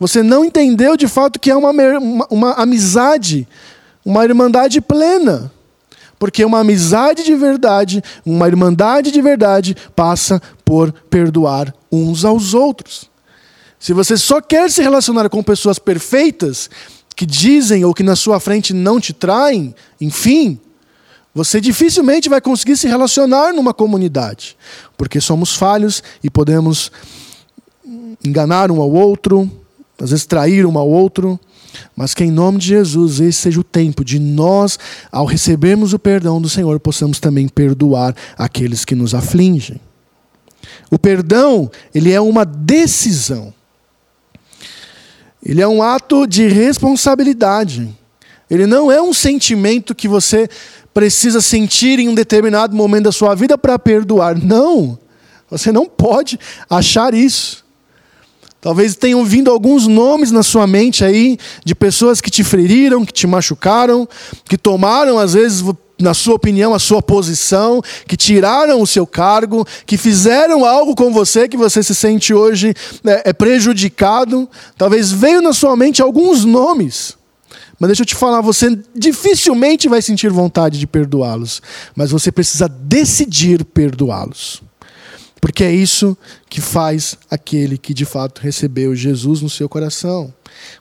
você 0.00 0.22
não 0.22 0.44
entendeu 0.44 0.96
de 0.96 1.06
fato 1.06 1.38
que 1.38 1.50
é 1.50 1.56
uma, 1.56 1.70
uma, 1.70 2.26
uma 2.30 2.52
amizade, 2.54 3.46
uma 4.04 4.24
irmandade 4.24 4.80
plena. 4.80 5.52
Porque 6.18 6.42
uma 6.42 6.60
amizade 6.60 7.22
de 7.22 7.34
verdade, 7.34 8.02
uma 8.24 8.46
irmandade 8.46 9.10
de 9.10 9.20
verdade, 9.20 9.76
passa 9.94 10.40
por 10.64 10.90
perdoar 11.10 11.74
uns 11.92 12.24
aos 12.24 12.54
outros. 12.54 13.10
Se 13.78 13.92
você 13.92 14.16
só 14.16 14.40
quer 14.40 14.70
se 14.70 14.82
relacionar 14.82 15.28
com 15.28 15.42
pessoas 15.42 15.78
perfeitas, 15.78 16.70
que 17.16 17.24
dizem 17.24 17.82
ou 17.84 17.94
que 17.94 18.02
na 18.02 18.14
sua 18.14 18.38
frente 18.38 18.74
não 18.74 19.00
te 19.00 19.14
traem, 19.14 19.74
enfim, 19.98 20.60
você 21.34 21.60
dificilmente 21.60 22.28
vai 22.28 22.40
conseguir 22.40 22.76
se 22.76 22.86
relacionar 22.86 23.52
numa 23.54 23.72
comunidade, 23.72 24.56
porque 24.96 25.20
somos 25.20 25.54
falhos 25.54 26.02
e 26.22 26.30
podemos 26.30 26.92
enganar 28.22 28.70
um 28.70 28.80
ao 28.80 28.90
outro, 28.90 29.50
às 29.98 30.10
vezes 30.10 30.26
trair 30.26 30.66
um 30.66 30.78
ao 30.78 30.88
outro, 30.88 31.40
mas 31.94 32.14
que 32.14 32.24
em 32.24 32.30
nome 32.30 32.58
de 32.58 32.68
Jesus 32.68 33.20
esse 33.20 33.38
seja 33.38 33.60
o 33.60 33.64
tempo 33.64 34.04
de 34.04 34.18
nós, 34.18 34.78
ao 35.10 35.24
recebermos 35.24 35.92
o 35.92 35.98
perdão 35.98 36.40
do 36.40 36.48
Senhor, 36.48 36.78
possamos 36.80 37.18
também 37.18 37.48
perdoar 37.48 38.14
aqueles 38.36 38.84
que 38.84 38.94
nos 38.94 39.14
afligem. 39.14 39.80
O 40.90 40.98
perdão, 40.98 41.70
ele 41.94 42.12
é 42.12 42.20
uma 42.20 42.44
decisão. 42.44 43.52
Ele 45.48 45.62
é 45.62 45.68
um 45.68 45.80
ato 45.80 46.26
de 46.26 46.48
responsabilidade. 46.48 47.88
Ele 48.50 48.66
não 48.66 48.90
é 48.90 49.00
um 49.00 49.12
sentimento 49.12 49.94
que 49.94 50.08
você 50.08 50.48
precisa 50.92 51.40
sentir 51.40 52.00
em 52.00 52.08
um 52.08 52.14
determinado 52.16 52.74
momento 52.74 53.04
da 53.04 53.12
sua 53.12 53.32
vida 53.36 53.56
para 53.56 53.78
perdoar. 53.78 54.36
Não. 54.36 54.98
Você 55.48 55.70
não 55.70 55.86
pode 55.86 56.36
achar 56.68 57.14
isso. 57.14 57.64
Talvez 58.60 58.96
tenham 58.96 59.24
vindo 59.24 59.48
alguns 59.48 59.86
nomes 59.86 60.32
na 60.32 60.42
sua 60.42 60.66
mente 60.66 61.04
aí 61.04 61.38
de 61.64 61.76
pessoas 61.76 62.20
que 62.20 62.28
te 62.28 62.42
feriram, 62.42 63.04
que 63.04 63.12
te 63.12 63.24
machucaram, 63.24 64.08
que 64.48 64.58
tomaram, 64.58 65.16
às 65.16 65.34
vezes, 65.34 65.62
na 65.98 66.12
sua 66.12 66.34
opinião, 66.34 66.74
a 66.74 66.78
sua 66.78 67.00
posição, 67.00 67.80
que 68.06 68.16
tiraram 68.16 68.80
o 68.80 68.86
seu 68.86 69.06
cargo, 69.06 69.66
que 69.86 69.96
fizeram 69.96 70.64
algo 70.64 70.94
com 70.94 71.12
você 71.12 71.48
que 71.48 71.56
você 71.56 71.82
se 71.82 71.94
sente 71.94 72.34
hoje 72.34 72.74
né, 73.02 73.22
é 73.24 73.32
prejudicado. 73.32 74.48
Talvez 74.76 75.10
veio 75.10 75.40
na 75.40 75.52
sua 75.52 75.76
mente 75.76 76.02
alguns 76.02 76.44
nomes. 76.44 77.16
Mas 77.78 77.88
deixa 77.88 78.02
eu 78.02 78.06
te 78.06 78.14
falar, 78.14 78.40
você 78.40 78.78
dificilmente 78.94 79.88
vai 79.88 80.00
sentir 80.00 80.30
vontade 80.30 80.78
de 80.78 80.86
perdoá-los, 80.86 81.60
mas 81.94 82.10
você 82.10 82.32
precisa 82.32 82.68
decidir 82.68 83.64
perdoá-los. 83.64 84.62
Porque 85.40 85.62
é 85.62 85.72
isso 85.72 86.16
que 86.48 86.60
faz 86.60 87.18
aquele 87.30 87.76
que 87.76 87.92
de 87.92 88.06
fato 88.06 88.40
recebeu 88.40 88.96
Jesus 88.96 89.42
no 89.42 89.50
seu 89.50 89.68
coração. 89.68 90.32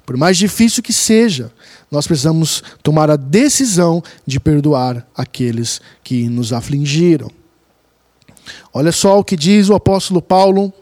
Por 0.06 0.16
mais 0.16 0.38
difícil 0.38 0.82
que 0.82 0.94
seja, 0.94 1.52
nós 1.92 2.08
precisamos 2.08 2.64
tomar 2.82 3.10
a 3.10 3.16
decisão 3.16 4.04
de 4.26 4.40
perdoar 4.40 5.08
aqueles 5.16 5.80
que 6.04 6.28
nos 6.28 6.52
afligiram. 6.52 7.30
Olha 8.74 8.92
só 8.92 9.20
o 9.20 9.24
que 9.24 9.36
diz 9.36 9.70
o 9.70 9.76
apóstolo 9.76 10.22
Paulo 10.22 10.74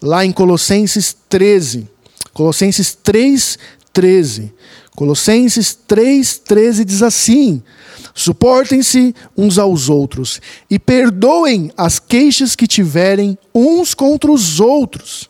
lá 0.00 0.24
em 0.24 0.32
Colossenses 0.32 1.16
13. 1.28 1.88
Colossenses 2.32 2.94
3, 2.94 3.58
13. 3.92 4.54
Colossenses 4.94 5.74
3, 5.86 6.38
13 6.38 6.84
diz 6.84 7.02
assim: 7.02 7.62
Suportem-se 8.14 9.14
uns 9.36 9.58
aos 9.58 9.88
outros 9.88 10.40
e 10.70 10.78
perdoem 10.78 11.72
as 11.76 11.98
queixas 11.98 12.54
que 12.54 12.66
tiverem 12.66 13.38
uns 13.54 13.94
contra 13.94 14.30
os 14.30 14.60
outros. 14.60 15.28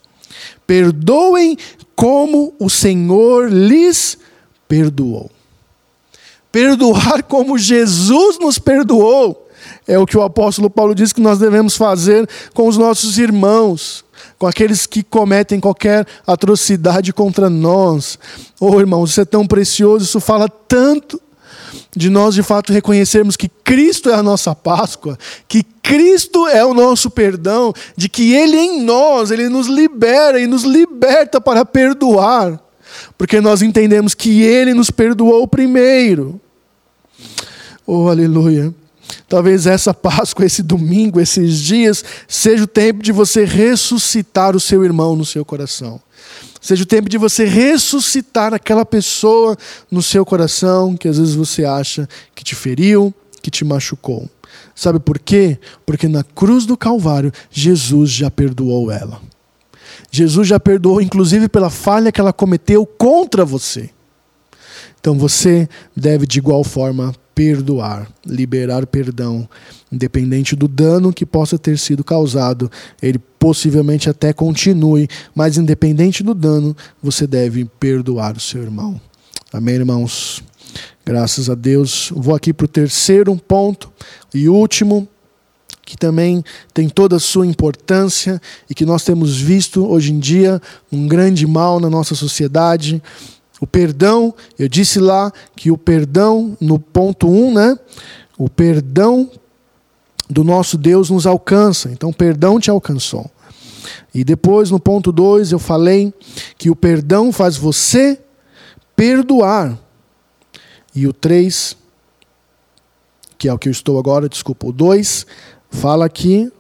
Perdoem 0.67 1.57
como 1.95 2.55
o 2.59 2.71
Senhor 2.71 3.53
lhes 3.53 4.19
perdoou. 4.71 5.29
Perdoar 6.53 7.25
como 7.25 7.59
Jesus 7.59 8.39
nos 8.39 8.57
perdoou 8.57 9.49
é 9.87 9.99
o 9.99 10.07
que 10.07 10.17
o 10.17 10.23
apóstolo 10.23 10.71
Paulo 10.71 10.95
diz 10.95 11.13
que 11.13 11.21
nós 11.21 11.41
devemos 11.41 11.77
fazer 11.77 12.29
com 12.55 12.69
os 12.69 12.77
nossos 12.77 13.19
irmãos, 13.19 14.05
com 14.39 14.47
aqueles 14.47 14.87
que 14.87 15.03
cometem 15.03 15.59
qualquer 15.59 16.07
atrocidade 16.25 17.13
contra 17.13 17.51
nós. 17.51 18.17
Oh, 18.61 18.79
irmãos, 18.79 19.11
isso 19.11 19.21
é 19.21 19.25
tão 19.25 19.45
precioso, 19.45 20.05
isso 20.05 20.21
fala 20.21 20.49
tanto 20.49 21.21
de 21.95 22.09
nós 22.09 22.35
de 22.37 22.43
fato 22.43 22.73
reconhecermos 22.73 23.37
que 23.37 23.49
Cristo 23.49 24.09
é 24.09 24.15
a 24.15 24.23
nossa 24.23 24.55
Páscoa, 24.55 25.19
que 25.49 25.65
Cristo 25.83 26.47
é 26.47 26.65
o 26.65 26.75
nosso 26.75 27.11
perdão, 27.11 27.73
de 27.97 28.09
que 28.09 28.33
Ele 28.33 28.57
em 28.57 28.83
nós, 28.83 29.33
Ele 29.33 29.49
nos 29.49 29.67
libera 29.67 30.41
e 30.41 30.47
nos 30.47 30.63
liberta 30.63 31.41
para 31.41 31.65
perdoar, 31.65 32.61
porque 33.17 33.41
nós 33.41 33.63
entendemos 33.63 34.15
que 34.15 34.43
Ele 34.43 34.75
nos 34.75 34.91
perdoou 34.91 35.47
primeiro. 35.47 36.41
Oh, 37.87 38.09
aleluia. 38.09 38.75
Talvez 39.29 39.67
essa 39.67 39.93
Páscoa, 39.93 40.45
esse 40.45 40.63
domingo, 40.63 41.21
esses 41.21 41.59
dias, 41.59 42.05
seja 42.29 42.65
o 42.65 42.67
tempo 42.67 43.03
de 43.03 43.13
você 43.13 43.45
ressuscitar 43.45 44.55
o 44.55 44.61
seu 44.61 44.85
irmão 44.85 45.17
no 45.17 45.25
seu 45.25 45.45
coração. 45.45 46.01
Seja 46.61 46.83
o 46.83 46.87
tempo 46.87 47.09
de 47.09 47.17
você 47.17 47.45
ressuscitar 47.45 48.53
aquela 48.53 48.85
pessoa 48.85 49.57
no 49.91 50.03
seu 50.03 50.25
coração 50.27 50.97
que 50.97 51.09
às 51.09 51.19
vezes 51.19 51.35
você 51.35 51.65
acha 51.65 52.09
que 52.35 52.45
te 52.45 52.55
feriu, 52.55 53.15
que 53.41 53.51
te 53.51 53.65
machucou. 53.65 54.29
Sabe 54.75 54.99
por 55.01 55.19
quê? 55.19 55.59
Porque 55.87 56.07
na 56.07 56.23
cruz 56.23 56.67
do 56.67 56.77
Calvário, 56.77 57.33
Jesus 57.51 58.11
já 58.11 58.31
perdoou 58.31 58.91
ela. 58.91 59.21
Jesus 60.11 60.47
já 60.47 60.61
perdoou, 60.61 61.01
inclusive 61.01 61.49
pela 61.49 61.71
falha 61.71 62.13
que 62.13 62.21
ela 62.21 62.33
cometeu 62.33 62.85
contra 62.87 63.45
você. 63.45 63.91
Então 65.01 65.17
você 65.17 65.69
deve, 65.97 66.27
de 66.27 66.39
igual 66.39 66.63
forma, 66.63 67.15
perdoar, 67.35 68.07
liberar 68.27 68.87
perdão, 68.87 69.49
independente 69.91 70.55
do 70.55 70.69
dano 70.69 71.13
que 71.13 71.25
possa 71.25 71.59
ter 71.59 71.79
sido 71.79 72.05
causado, 72.05 72.71
ele 73.01 73.19
possivelmente 73.39 74.11
até 74.11 74.33
continue, 74.33 75.09
mas 75.35 75.57
independente 75.57 76.23
do 76.23 76.35
dano, 76.35 76.77
você 77.03 77.27
deve 77.27 77.65
perdoar 77.81 78.37
o 78.37 78.41
seu 78.41 78.63
irmão. 78.63 79.01
Amém, 79.51 79.77
irmãos? 79.77 80.43
Graças 81.05 81.49
a 81.49 81.55
Deus. 81.55 82.13
Vou 82.15 82.35
aqui 82.35 82.53
para 82.53 82.67
o 82.67 82.69
terceiro 82.69 83.35
ponto 83.37 83.91
e 84.35 84.49
último, 84.49 85.09
que 85.91 85.97
também 85.97 86.45
tem 86.73 86.89
toda 86.89 87.17
a 87.17 87.21
sua 87.21 87.45
importância 87.45 88.41
e 88.69 88.75
que 88.75 88.87
nós 88.87 89.03
temos 89.03 89.37
visto 89.37 89.85
hoje 89.85 90.13
em 90.13 90.21
dia 90.21 90.63
um 90.93 91.09
grande 91.09 91.47
mal 91.47 91.81
na 91.81 91.91
nossa 91.91 92.15
sociedade 92.15 93.03
o 93.61 93.67
perdão, 93.67 94.35
eu 94.59 94.69
disse 94.69 94.99
lá 94.99 95.31
que 95.55 95.71
o 95.71 95.77
perdão, 95.77 96.57
no 96.59 96.79
ponto 96.79 97.29
1, 97.29 97.31
um, 97.31 97.53
né? 97.53 97.79
O 98.39 98.49
perdão 98.49 99.31
do 100.31 100.43
nosso 100.43 100.79
Deus 100.79 101.11
nos 101.11 101.27
alcança. 101.27 101.91
Então, 101.91 102.11
perdão 102.11 102.59
te 102.59 102.71
alcançou. 102.71 103.31
E 104.15 104.25
depois, 104.25 104.71
no 104.71 104.81
ponto 104.81 105.13
2, 105.13 105.53
eu 105.53 105.59
falei 105.59 106.13
que 106.57 106.71
o 106.71 106.77
perdão 106.77 107.31
faz 107.31 107.59
você 107.59 108.19
perdoar. 108.97 109.79
E 110.95 111.07
o 111.07 111.13
3, 111.13 111.77
que 113.37 113.47
é 113.47 113.53
o 113.53 113.59
que 113.59 113.69
eu 113.69 113.73
estou 113.73 113.99
agora, 113.99 114.27
desculpa, 114.27 114.67
o 114.67 114.73
2, 114.73 115.27
fala 115.71 116.09
que 116.09 116.53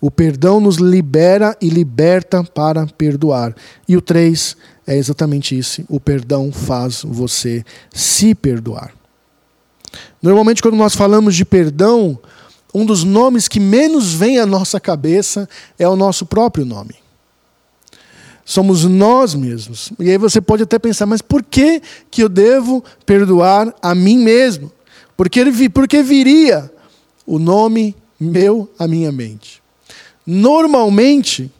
o 0.00 0.10
perdão 0.10 0.60
nos 0.60 0.76
libera 0.76 1.56
e 1.60 1.68
liberta 1.68 2.44
para 2.44 2.86
perdoar. 2.86 3.54
E 3.88 3.96
o 3.96 4.02
3 4.02 4.56
é 4.86 4.96
exatamente 4.96 5.56
isso. 5.56 5.84
O 5.88 5.98
perdão 5.98 6.52
faz 6.52 7.02
você 7.02 7.64
se 7.92 8.34
perdoar. 8.34 8.92
Normalmente, 10.20 10.60
quando 10.60 10.76
nós 10.76 10.94
falamos 10.94 11.34
de 11.34 11.44
perdão, 11.44 12.18
um 12.74 12.84
dos 12.84 13.04
nomes 13.04 13.46
que 13.48 13.60
menos 13.60 14.12
vem 14.12 14.38
à 14.38 14.44
nossa 14.44 14.80
cabeça 14.80 15.48
é 15.78 15.88
o 15.88 15.96
nosso 15.96 16.26
próprio 16.26 16.64
nome. 16.64 16.96
Somos 18.44 18.84
nós 18.84 19.34
mesmos. 19.34 19.90
E 19.98 20.10
aí 20.10 20.18
você 20.18 20.40
pode 20.40 20.64
até 20.64 20.78
pensar, 20.78 21.06
mas 21.06 21.22
por 21.22 21.42
que, 21.42 21.80
que 22.10 22.22
eu 22.22 22.28
devo 22.28 22.84
perdoar 23.06 23.74
a 23.80 23.94
mim 23.94 24.18
mesmo? 24.18 24.70
Porque, 25.16 25.40
porque 25.72 26.02
viria 26.02 26.70
o 27.26 27.38
nome 27.38 27.96
meu 28.18 28.70
à 28.78 28.86
minha 28.86 29.10
mente. 29.12 29.62
Normalmente, 30.26 31.50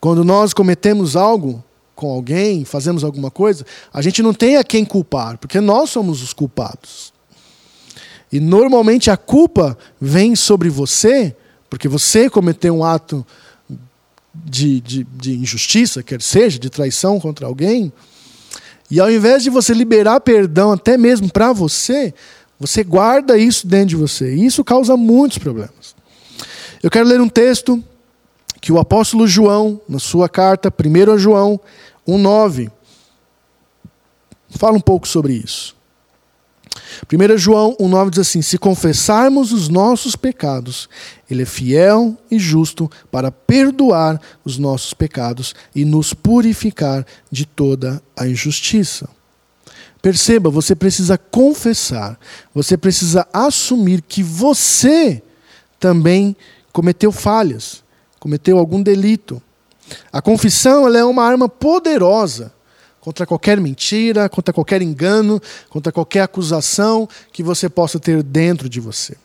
quando 0.00 0.24
nós 0.24 0.52
cometemos 0.52 1.16
algo 1.16 1.62
com 1.94 2.10
alguém, 2.10 2.64
fazemos 2.64 3.04
alguma 3.04 3.30
coisa, 3.30 3.64
a 3.92 4.02
gente 4.02 4.22
não 4.22 4.34
tem 4.34 4.56
a 4.56 4.64
quem 4.64 4.84
culpar, 4.84 5.38
porque 5.38 5.60
nós 5.60 5.90
somos 5.90 6.22
os 6.22 6.32
culpados. 6.32 7.12
E 8.32 8.40
normalmente 8.40 9.10
a 9.10 9.16
culpa 9.16 9.76
vem 10.00 10.34
sobre 10.34 10.70
você, 10.70 11.36
porque 11.68 11.86
você 11.86 12.30
cometeu 12.30 12.74
um 12.74 12.84
ato 12.84 13.24
de, 14.34 14.80
de, 14.80 15.04
de 15.04 15.34
injustiça, 15.34 16.02
quer 16.02 16.22
seja, 16.22 16.58
de 16.58 16.70
traição 16.70 17.20
contra 17.20 17.46
alguém, 17.46 17.92
e 18.90 18.98
ao 19.00 19.10
invés 19.10 19.42
de 19.42 19.50
você 19.50 19.72
liberar 19.72 20.20
perdão 20.20 20.72
até 20.72 20.98
mesmo 20.98 21.30
para 21.30 21.52
você, 21.52 22.12
você 22.62 22.84
guarda 22.84 23.36
isso 23.36 23.66
dentro 23.66 23.88
de 23.88 23.96
você. 23.96 24.34
E 24.34 24.46
isso 24.46 24.62
causa 24.62 24.96
muitos 24.96 25.38
problemas. 25.38 25.96
Eu 26.80 26.90
quero 26.90 27.08
ler 27.08 27.20
um 27.20 27.28
texto 27.28 27.82
que 28.60 28.72
o 28.72 28.78
apóstolo 28.78 29.26
João, 29.26 29.80
na 29.88 29.98
sua 29.98 30.28
carta, 30.28 30.72
1 30.72 31.18
João 31.18 31.60
1,9, 32.06 32.70
fala 34.50 34.76
um 34.76 34.80
pouco 34.80 35.08
sobre 35.08 35.32
isso. 35.32 35.74
1 37.12 37.36
João 37.36 37.76
1,9 37.80 38.10
diz 38.10 38.18
assim: 38.20 38.40
Se 38.40 38.56
confessarmos 38.56 39.52
os 39.52 39.68
nossos 39.68 40.14
pecados, 40.14 40.88
Ele 41.28 41.42
é 41.42 41.46
fiel 41.46 42.16
e 42.30 42.38
justo 42.38 42.88
para 43.10 43.32
perdoar 43.32 44.20
os 44.44 44.56
nossos 44.56 44.94
pecados 44.94 45.52
e 45.74 45.84
nos 45.84 46.14
purificar 46.14 47.04
de 47.28 47.44
toda 47.44 48.00
a 48.16 48.28
injustiça. 48.28 49.08
Perceba, 50.02 50.50
você 50.50 50.74
precisa 50.74 51.16
confessar, 51.16 52.18
você 52.52 52.76
precisa 52.76 53.24
assumir 53.32 54.02
que 54.02 54.20
você 54.20 55.22
também 55.78 56.36
cometeu 56.72 57.12
falhas, 57.12 57.84
cometeu 58.18 58.58
algum 58.58 58.82
delito. 58.82 59.40
A 60.12 60.20
confissão 60.20 60.88
é 60.88 61.04
uma 61.04 61.24
arma 61.24 61.48
poderosa 61.48 62.52
contra 63.00 63.24
qualquer 63.24 63.60
mentira, 63.60 64.28
contra 64.28 64.52
qualquer 64.52 64.82
engano, 64.82 65.40
contra 65.70 65.92
qualquer 65.92 66.22
acusação 66.22 67.08
que 67.32 67.42
você 67.42 67.68
possa 67.68 68.00
ter 68.00 68.24
dentro 68.24 68.68
de 68.68 68.80
você. 68.80 69.16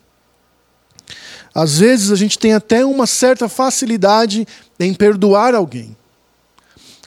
Às 1.52 1.80
vezes 1.80 2.12
a 2.12 2.16
gente 2.16 2.38
tem 2.38 2.52
até 2.52 2.84
uma 2.84 3.06
certa 3.06 3.48
facilidade 3.48 4.46
em 4.78 4.94
perdoar 4.94 5.56
alguém. 5.56 5.96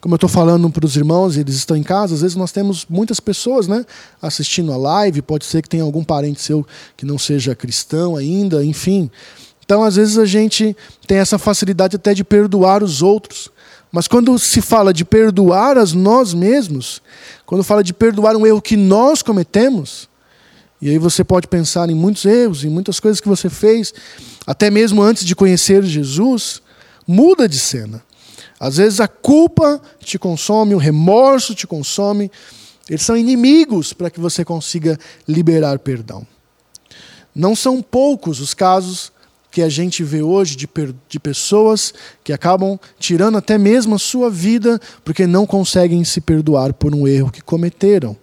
Como 0.02 0.16
eu 0.16 0.18
estou 0.18 0.30
falando 0.30 0.68
para 0.72 0.84
os 0.84 0.96
irmãos, 0.96 1.38
eles 1.38 1.56
estão 1.56 1.78
em 1.78 1.84
casa, 1.84 2.16
às 2.16 2.22
vezes 2.22 2.36
nós 2.36 2.52
temos 2.52 2.88
muitas 2.90 3.20
pessoas 3.20 3.68
né, 3.68 3.86
assistindo 4.20 4.74
a 4.74 4.78
live, 4.78 5.22
pode 5.22 5.46
ser 5.46 5.62
que 5.62 5.70
tenha 5.70 5.84
algum 5.84 6.04
parente 6.04 6.42
seu 6.42 6.66
que 6.98 7.06
não 7.06 7.20
seja 7.20 7.54
cristão 7.54 8.16
ainda, 8.16 8.66
enfim. 8.66 9.12
Então, 9.64 9.84
às 9.84 9.96
vezes, 9.96 10.18
a 10.18 10.26
gente 10.26 10.76
tem 11.08 11.20
essa 11.20 11.38
facilidade 11.38 11.96
até 11.96 12.14
de 12.14 12.24
perdoar 12.24 12.84
os 12.84 13.02
outros. 13.02 13.50
Mas 13.92 14.08
quando 14.08 14.38
se 14.40 14.60
fala 14.60 14.94
de 14.94 15.06
perdoar 15.06 15.78
a 15.78 15.86
nós 15.86 16.34
mesmos, 16.34 17.02
quando 17.46 17.64
fala 17.64 17.84
de 17.84 17.94
perdoar 17.94 18.36
um 18.36 18.46
erro 18.46 18.62
que 18.62 18.76
nós 18.76 19.22
cometemos, 19.22 20.10
e 20.82 20.90
aí 20.90 20.98
você 20.98 21.24
pode 21.24 21.48
pensar 21.48 21.90
em 21.90 21.96
muitos 21.96 22.26
erros, 22.26 22.64
em 22.66 22.70
muitas 22.70 23.00
coisas 23.00 23.22
que 23.22 23.28
você 23.28 23.50
fez, 23.50 23.94
até 24.48 24.72
mesmo 24.72 25.02
antes 25.02 25.24
de 25.24 25.36
conhecer 25.36 25.84
Jesus, 25.84 26.62
muda 27.08 27.48
de 27.48 27.60
cena. 27.60 28.02
Às 28.62 28.78
vezes 28.78 29.00
a 29.00 29.08
culpa 29.08 29.82
te 30.00 30.20
consome, 30.20 30.76
o 30.76 30.78
remorso 30.78 31.56
te 31.56 31.66
consome. 31.66 32.30
Eles 32.88 33.02
são 33.02 33.18
inimigos 33.18 33.92
para 33.92 34.08
que 34.08 34.20
você 34.20 34.46
consiga 34.46 35.00
liberar 35.28 35.80
perdão. 35.80 36.28
Não 37.34 37.56
são 37.56 37.82
poucos 37.82 38.40
os 38.40 38.54
casos 38.54 39.12
que 39.50 39.64
a 39.64 39.68
gente 39.68 40.04
vê 40.04 40.22
hoje 40.22 40.56
de, 40.56 40.70
de 41.10 41.20
pessoas 41.20 41.92
que 42.24 42.32
acabam 42.32 42.80
tirando 43.00 43.36
até 43.36 43.58
mesmo 43.58 43.96
a 43.96 44.00
sua 44.00 44.30
vida 44.30 44.80
porque 45.04 45.26
não 45.26 45.48
conseguem 45.48 46.04
se 46.04 46.22
perdoar 46.22 46.72
por 46.72 46.94
um 46.94 47.08
erro 47.08 47.32
que 47.32 47.42
cometeram. 47.42 48.16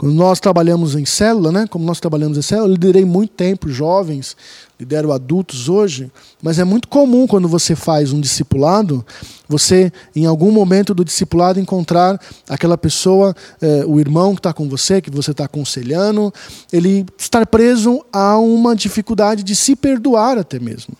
Quando 0.00 0.14
nós 0.14 0.40
trabalhamos 0.40 0.94
em 0.94 1.04
célula, 1.04 1.52
né? 1.52 1.66
Como 1.68 1.84
nós 1.84 2.00
trabalhamos 2.00 2.38
em 2.38 2.40
célula, 2.40 2.68
eu 2.68 2.72
liderei 2.72 3.04
muito 3.04 3.34
tempo 3.34 3.68
jovens, 3.68 4.34
lidero 4.78 5.12
adultos 5.12 5.68
hoje, 5.68 6.10
mas 6.42 6.58
é 6.58 6.64
muito 6.64 6.88
comum 6.88 7.26
quando 7.26 7.46
você 7.46 7.76
faz 7.76 8.10
um 8.10 8.18
discipulado, 8.18 9.04
você, 9.46 9.92
em 10.16 10.24
algum 10.24 10.50
momento 10.50 10.94
do 10.94 11.04
discipulado, 11.04 11.60
encontrar 11.60 12.18
aquela 12.48 12.78
pessoa, 12.78 13.36
eh, 13.60 13.84
o 13.86 14.00
irmão 14.00 14.32
que 14.34 14.38
está 14.38 14.54
com 14.54 14.66
você, 14.70 15.02
que 15.02 15.10
você 15.10 15.32
está 15.32 15.44
aconselhando, 15.44 16.32
ele 16.72 17.04
estar 17.18 17.44
preso 17.46 18.02
a 18.10 18.38
uma 18.38 18.74
dificuldade 18.74 19.42
de 19.42 19.54
se 19.54 19.76
perdoar 19.76 20.38
até 20.38 20.58
mesmo. 20.58 20.94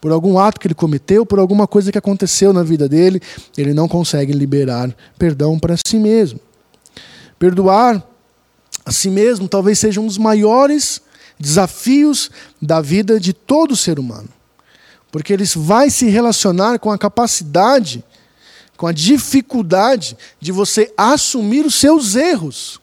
Por 0.00 0.12
algum 0.12 0.38
ato 0.38 0.60
que 0.60 0.68
ele 0.68 0.76
cometeu, 0.76 1.26
por 1.26 1.40
alguma 1.40 1.66
coisa 1.66 1.90
que 1.90 1.98
aconteceu 1.98 2.52
na 2.52 2.62
vida 2.62 2.88
dele, 2.88 3.20
ele 3.56 3.74
não 3.74 3.88
consegue 3.88 4.32
liberar 4.32 4.94
perdão 5.18 5.58
para 5.58 5.74
si 5.84 5.98
mesmo. 5.98 6.38
Perdoar 7.36 8.06
a 8.88 8.90
si 8.90 9.10
mesmo 9.10 9.46
talvez 9.46 9.78
seja 9.78 10.00
um 10.00 10.06
dos 10.06 10.16
maiores 10.16 11.02
desafios 11.38 12.30
da 12.60 12.80
vida 12.80 13.20
de 13.20 13.34
todo 13.34 13.76
ser 13.76 13.98
humano. 13.98 14.30
Porque 15.12 15.30
ele 15.30 15.44
vai 15.56 15.90
se 15.90 16.06
relacionar 16.06 16.78
com 16.78 16.90
a 16.90 16.96
capacidade, 16.96 18.02
com 18.78 18.86
a 18.86 18.92
dificuldade 18.92 20.16
de 20.40 20.52
você 20.52 20.90
assumir 20.96 21.66
os 21.66 21.74
seus 21.74 22.16
erros 22.16 22.80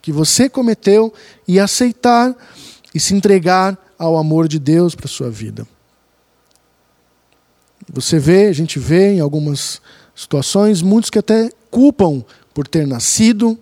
que 0.00 0.12
você 0.12 0.48
cometeu 0.48 1.12
e 1.46 1.58
aceitar 1.58 2.32
e 2.94 3.00
se 3.00 3.12
entregar 3.12 3.76
ao 3.98 4.16
amor 4.16 4.46
de 4.46 4.60
Deus 4.60 4.94
para 4.94 5.06
a 5.06 5.10
sua 5.10 5.28
vida. 5.28 5.66
Você 7.92 8.20
vê, 8.20 8.46
a 8.46 8.52
gente 8.52 8.78
vê 8.78 9.14
em 9.14 9.18
algumas 9.18 9.82
situações, 10.14 10.82
muitos 10.82 11.10
que 11.10 11.18
até 11.18 11.50
culpam 11.68 12.24
por 12.54 12.68
ter 12.68 12.86
nascido, 12.86 13.58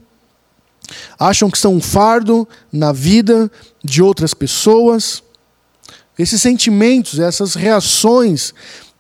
acham 1.19 1.51
que 1.51 1.59
são 1.59 1.75
um 1.75 1.81
fardo 1.81 2.49
na 2.73 2.93
vida 2.93 3.51
de 3.85 4.03
outras 4.03 4.35
pessoas. 4.35 5.23
Esses 6.19 6.43
sentimentos, 6.43 7.19
essas 7.19 7.55
reações, 7.55 8.53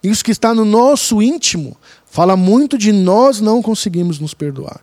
isso 0.03 0.25
que 0.25 0.31
está 0.31 0.55
no 0.55 0.65
nosso 0.65 1.21
íntimo, 1.21 1.77
fala 2.07 2.37
muito 2.37 2.79
de 2.79 2.93
nós 2.93 3.41
não 3.41 3.63
conseguimos 3.63 4.19
nos 4.19 4.35
perdoar. 4.35 4.81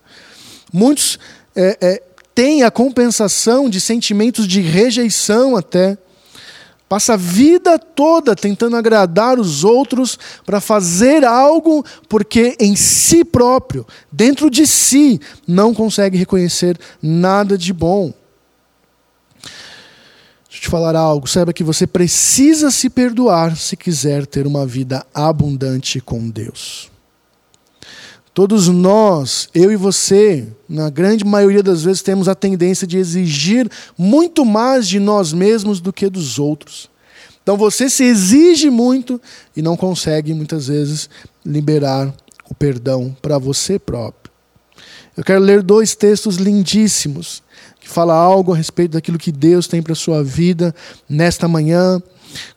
Muitos 0.72 1.18
é, 1.56 1.78
é, 1.82 2.04
têm 2.34 2.64
a 2.64 2.72
compensação 2.72 3.70
de 3.70 3.80
sentimentos 3.80 4.48
de 4.48 4.62
rejeição 4.62 5.56
até 5.56 5.98
Passa 6.88 7.14
a 7.14 7.18
vida 7.18 7.80
toda 7.80 8.36
tentando 8.36 8.76
agradar 8.76 9.40
os 9.40 9.64
outros 9.64 10.20
para 10.46 10.62
fazer 10.62 11.26
algo 11.26 11.84
porque 12.08 12.56
em 12.60 12.76
si 12.76 13.26
próprio, 13.26 13.88
dentro 14.12 14.50
de 14.52 14.68
si, 14.68 15.20
não 15.48 15.74
consegue 15.74 16.18
reconhecer 16.18 16.78
nada 17.02 17.58
de 17.58 17.74
bom. 17.74 18.14
Deixa 20.48 20.58
eu 20.58 20.62
te 20.62 20.70
falar 20.70 20.96
algo. 20.96 21.28
Saiba 21.28 21.52
que 21.52 21.64
você 21.64 21.88
precisa 21.88 22.70
se 22.70 22.90
perdoar 22.90 23.58
se 23.58 23.76
quiser 23.76 24.28
ter 24.28 24.46
uma 24.46 24.66
vida 24.66 25.06
abundante 25.14 26.00
com 26.00 26.30
Deus. 26.30 26.95
Todos 28.36 28.68
nós, 28.68 29.48
eu 29.56 29.72
e 29.72 29.78
você, 29.78 30.46
na 30.68 30.90
grande 30.90 31.24
maioria 31.24 31.64
das 31.64 31.84
vezes, 31.84 32.02
temos 32.02 32.28
a 32.28 32.36
tendência 32.36 32.86
de 32.86 32.98
exigir 32.98 33.72
muito 33.98 34.44
mais 34.44 34.90
de 34.90 35.00
nós 35.00 35.32
mesmos 35.32 35.80
do 35.80 35.94
que 35.94 36.10
dos 36.10 36.38
outros. 36.38 36.90
Então 37.42 37.56
você 37.56 37.90
se 37.90 38.04
exige 38.04 38.70
muito 38.70 39.22
e 39.56 39.62
não 39.62 39.78
consegue, 39.78 40.34
muitas 40.34 40.68
vezes, 40.68 41.10
liberar 41.46 42.14
o 42.50 42.54
perdão 42.54 43.16
para 43.22 43.38
você 43.38 43.80
próprio. 43.80 44.34
Eu 45.16 45.24
quero 45.24 45.40
ler 45.40 45.64
dois 45.64 45.96
textos 45.96 46.36
lindíssimos 46.36 47.42
que 47.80 47.88
falam 47.88 48.18
algo 48.18 48.52
a 48.52 48.58
respeito 48.58 48.92
daquilo 48.92 49.18
que 49.18 49.32
Deus 49.32 49.66
tem 49.66 49.82
para 49.82 49.94
a 49.94 49.96
sua 49.96 50.22
vida 50.22 50.76
nesta 51.08 51.48
manhã. 51.48 52.04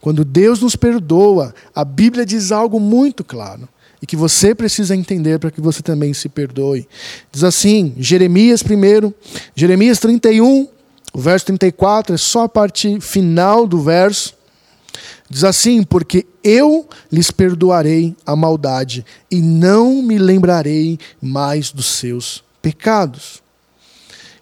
Quando 0.00 0.24
Deus 0.24 0.60
nos 0.60 0.74
perdoa, 0.74 1.54
a 1.72 1.84
Bíblia 1.84 2.26
diz 2.26 2.50
algo 2.50 2.80
muito 2.80 3.22
claro 3.22 3.68
e 4.00 4.06
que 4.06 4.16
você 4.16 4.54
precisa 4.54 4.94
entender 4.94 5.38
para 5.38 5.50
que 5.50 5.60
você 5.60 5.82
também 5.82 6.14
se 6.14 6.28
perdoe. 6.28 6.88
Diz 7.32 7.44
assim, 7.44 7.94
Jeremias 7.98 8.62
primeiro, 8.62 9.14
Jeremias 9.54 9.98
31, 9.98 10.68
o 11.12 11.20
verso 11.20 11.46
34, 11.46 12.14
é 12.14 12.18
só 12.18 12.44
a 12.44 12.48
parte 12.48 13.00
final 13.00 13.66
do 13.66 13.80
verso. 13.80 14.34
Diz 15.28 15.44
assim: 15.44 15.82
Porque 15.82 16.26
eu 16.42 16.88
lhes 17.10 17.30
perdoarei 17.30 18.16
a 18.24 18.34
maldade 18.34 19.04
e 19.30 19.40
não 19.40 20.02
me 20.02 20.18
lembrarei 20.18 20.98
mais 21.20 21.70
dos 21.70 21.86
seus 21.86 22.42
pecados. 22.62 23.42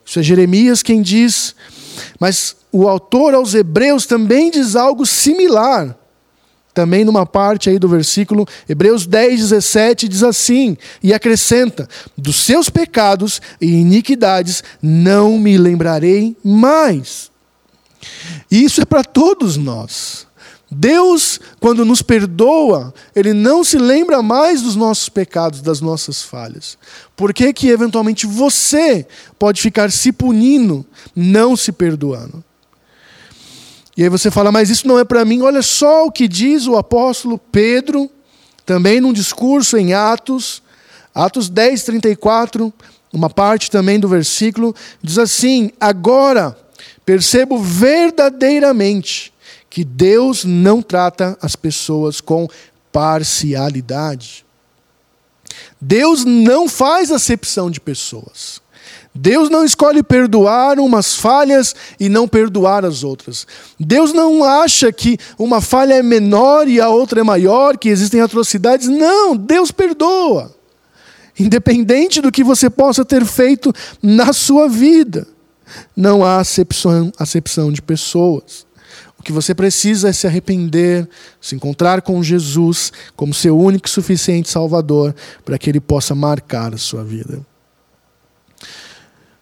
Isso 0.05 0.21
é 0.21 0.23
Jeremias 0.23 0.83
quem 0.83 1.03
diz, 1.03 1.55
mas 2.21 2.57
o 2.71 2.89
autor 2.89 3.35
aos 3.35 3.55
Hebreus 3.55 4.07
também 4.07 4.51
diz 4.51 4.77
algo 4.77 5.05
similar 5.05 5.97
também 6.77 7.07
numa 7.07 7.25
parte 7.25 7.71
aí 7.71 7.79
do 7.79 7.89
versículo, 7.89 8.47
Hebreus 8.69 9.07
10, 9.07 9.41
17, 9.41 10.07
diz 10.09 10.23
assim, 10.23 10.77
e 11.03 11.15
acrescenta: 11.15 11.89
dos 12.19 12.37
seus 12.37 12.69
pecados 12.69 13.41
e 13.59 13.67
iniquidades 13.67 14.63
não 14.83 15.39
me 15.39 15.57
lembrarei 15.57 16.37
mais. 16.45 17.31
E 18.51 18.63
isso 18.63 18.83
é 18.83 18.85
para 18.85 19.03
todos 19.03 19.57
nós. 19.57 20.27
Deus, 20.71 21.41
quando 21.61 21.83
nos 21.83 22.03
perdoa, 22.03 22.93
Ele 23.15 23.33
não 23.33 23.65
se 23.65 23.79
lembra 23.79 24.21
mais 24.21 24.61
dos 24.61 24.77
nossos 24.77 25.09
pecados, 25.09 25.63
das 25.63 25.81
nossas 25.81 26.23
falhas. 26.23 26.77
Por 27.17 27.33
que, 27.33 27.55
que 27.55 27.69
eventualmente 27.69 28.27
você 28.27 29.07
pode 29.39 29.63
ficar 29.63 29.91
se 29.91 30.13
punindo, 30.13 30.85
não 31.15 31.57
se 31.57 31.73
perdoando? 31.73 32.45
E 33.97 34.03
aí 34.03 34.09
você 34.09 34.31
fala, 34.31 34.53
mas 34.53 34.69
isso 34.69 34.87
não 34.87 34.99
é 34.99 35.05
para 35.05 35.25
mim. 35.25 35.41
Olha 35.41 35.63
só 35.63 36.07
o 36.07 36.13
que 36.13 36.29
diz 36.29 36.67
o 36.67 36.77
apóstolo 36.77 37.39
Pedro, 37.39 38.11
também 38.65 39.01
num 39.01 39.13
discurso 39.13 39.77
em 39.77 39.95
Atos, 39.95 40.63
Atos 41.15 41.49
10, 41.49 41.85
34, 41.85 42.73
uma 43.13 43.31
parte 43.31 43.71
também 43.71 43.99
do 43.99 44.09
versículo, 44.09 44.75
diz 45.03 45.17
assim: 45.17 45.71
Agora 45.81 46.57
percebo 47.07 47.59
verdadeiramente 47.59 49.33
que 49.71 49.83
Deus 49.83 50.45
não 50.45 50.83
trata 50.83 51.39
as 51.41 51.57
pessoas 51.57 52.21
com 52.21 52.47
parcialidade. 52.93 54.45
Deus 55.81 56.25
não 56.25 56.69
faz 56.69 57.11
acepção 57.11 57.71
de 57.71 57.81
pessoas. 57.81 58.61
Deus 59.17 59.49
não 59.49 59.65
escolhe 59.65 60.03
perdoar 60.03 60.79
umas 60.79 61.15
falhas 61.15 61.75
e 61.99 62.09
não 62.09 62.29
perdoar 62.29 62.85
as 62.85 63.03
outras. 63.03 63.47
Deus 63.81 64.13
não 64.13 64.45
acha 64.45 64.93
que 64.93 65.17
uma 65.39 65.61
falha 65.61 65.95
é 65.95 66.03
menor 66.03 66.69
e 66.69 66.81
a 66.81 66.91
outra 66.91 67.21
é 67.21 67.25
maior, 67.25 67.79
que 67.79 67.89
existem 67.89 68.21
atrocidades. 68.21 68.89
Não, 68.89 69.35
Deus 69.35 69.71
perdoa. 69.71 70.55
Independente 71.39 72.21
do 72.21 72.31
que 72.31 72.45
você 72.45 72.69
possa 72.69 73.05
ter 73.05 73.25
feito 73.25 73.73
na 74.03 74.33
sua 74.33 74.69
vida. 74.69 75.27
Não 75.97 76.23
há 76.23 76.39
acepção, 76.39 77.11
acepção 77.19 77.73
de 77.73 77.81
pessoas. 77.81 78.67
O 79.19 79.23
que 79.23 79.33
você 79.33 79.55
precisa 79.55 80.11
é 80.11 80.13
se 80.13 80.27
arrepender, 80.27 81.09
se 81.41 81.55
encontrar 81.55 82.03
com 82.03 82.23
Jesus 82.23 82.93
como 83.17 83.35
seu 83.35 83.59
único 83.59 83.89
e 83.89 83.91
suficiente 83.91 84.49
Salvador, 84.49 85.15
para 85.45 85.59
que 85.59 85.71
Ele 85.71 85.81
possa 85.81 86.15
marcar 86.15 86.75
a 86.75 86.79
sua 86.79 87.03
vida 87.03 87.41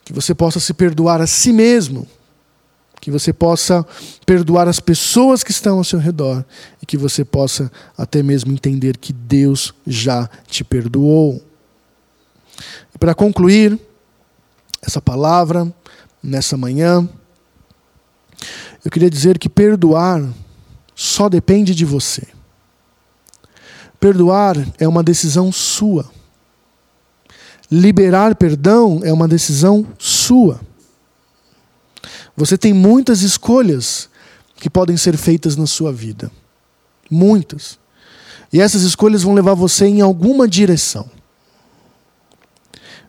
que 0.05 0.13
você 0.13 0.35
possa 0.35 0.61
se 0.61 0.75
perdoar 0.75 1.21
a 1.21 1.27
si 1.27 1.53
mesmo, 1.53 2.07
que 3.01 3.11
você 3.11 3.33
possa 3.33 3.85
perdoar 4.25 4.69
as 4.69 4.81
pessoas 4.81 5.43
que 5.43 5.51
estão 5.51 5.79
ao 5.79 5.85
seu 5.85 5.99
redor 5.99 6.45
e 6.83 6.87
que 6.87 6.97
você 6.97 7.25
possa 7.25 7.71
até 7.97 8.23
mesmo 8.23 8.53
entender 8.53 8.97
que 8.97 9.13
Deus 9.13 9.75
já 9.87 10.29
te 10.47 10.65
perdoou. 10.65 11.43
E 12.95 12.99
para 12.99 13.15
concluir 13.15 13.79
essa 14.81 15.03
palavra 15.03 15.73
nessa 16.23 16.57
manhã, 16.57 17.09
eu 18.85 18.91
queria 18.91 19.11
dizer 19.11 19.39
que 19.39 19.49
perdoar 19.49 20.23
só 20.95 21.29
depende 21.29 21.75
de 21.75 21.85
você. 21.85 22.27
Perdoar 23.99 24.57
é 24.79 24.87
uma 24.87 25.03
decisão 25.03 25.51
sua. 25.51 26.11
Liberar 27.71 28.35
perdão 28.35 29.01
é 29.03 29.13
uma 29.13 29.27
decisão 29.27 29.87
sua. 29.99 30.61
Você 32.37 32.59
tem 32.59 32.73
muitas 32.73 33.23
escolhas 33.23 34.09
que 34.57 34.69
podem 34.69 34.97
ser 34.97 35.17
feitas 35.17 35.57
na 35.57 35.67
sua 35.67 35.93
vida. 35.93 36.31
Muitas. 37.11 37.79
E 38.53 38.61
essas 38.61 38.83
escolhas 38.83 39.23
vão 39.23 39.35
levar 39.35 39.55
você 39.55 39.87
em 39.87 40.01
alguma 40.01 40.47
direção. 40.47 41.09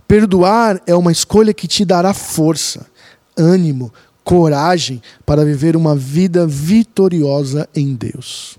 Perdoar 0.08 0.82
é 0.86 0.96
uma 0.96 1.12
escolha 1.12 1.54
que 1.54 1.68
te 1.68 1.84
dará 1.84 2.14
força, 2.14 2.86
ânimo, 3.36 3.92
coragem 4.24 5.02
para 5.26 5.44
viver 5.44 5.76
uma 5.76 5.96
vida 5.96 6.46
vitoriosa 6.46 7.68
em 7.76 7.96
Deus. 7.96 8.58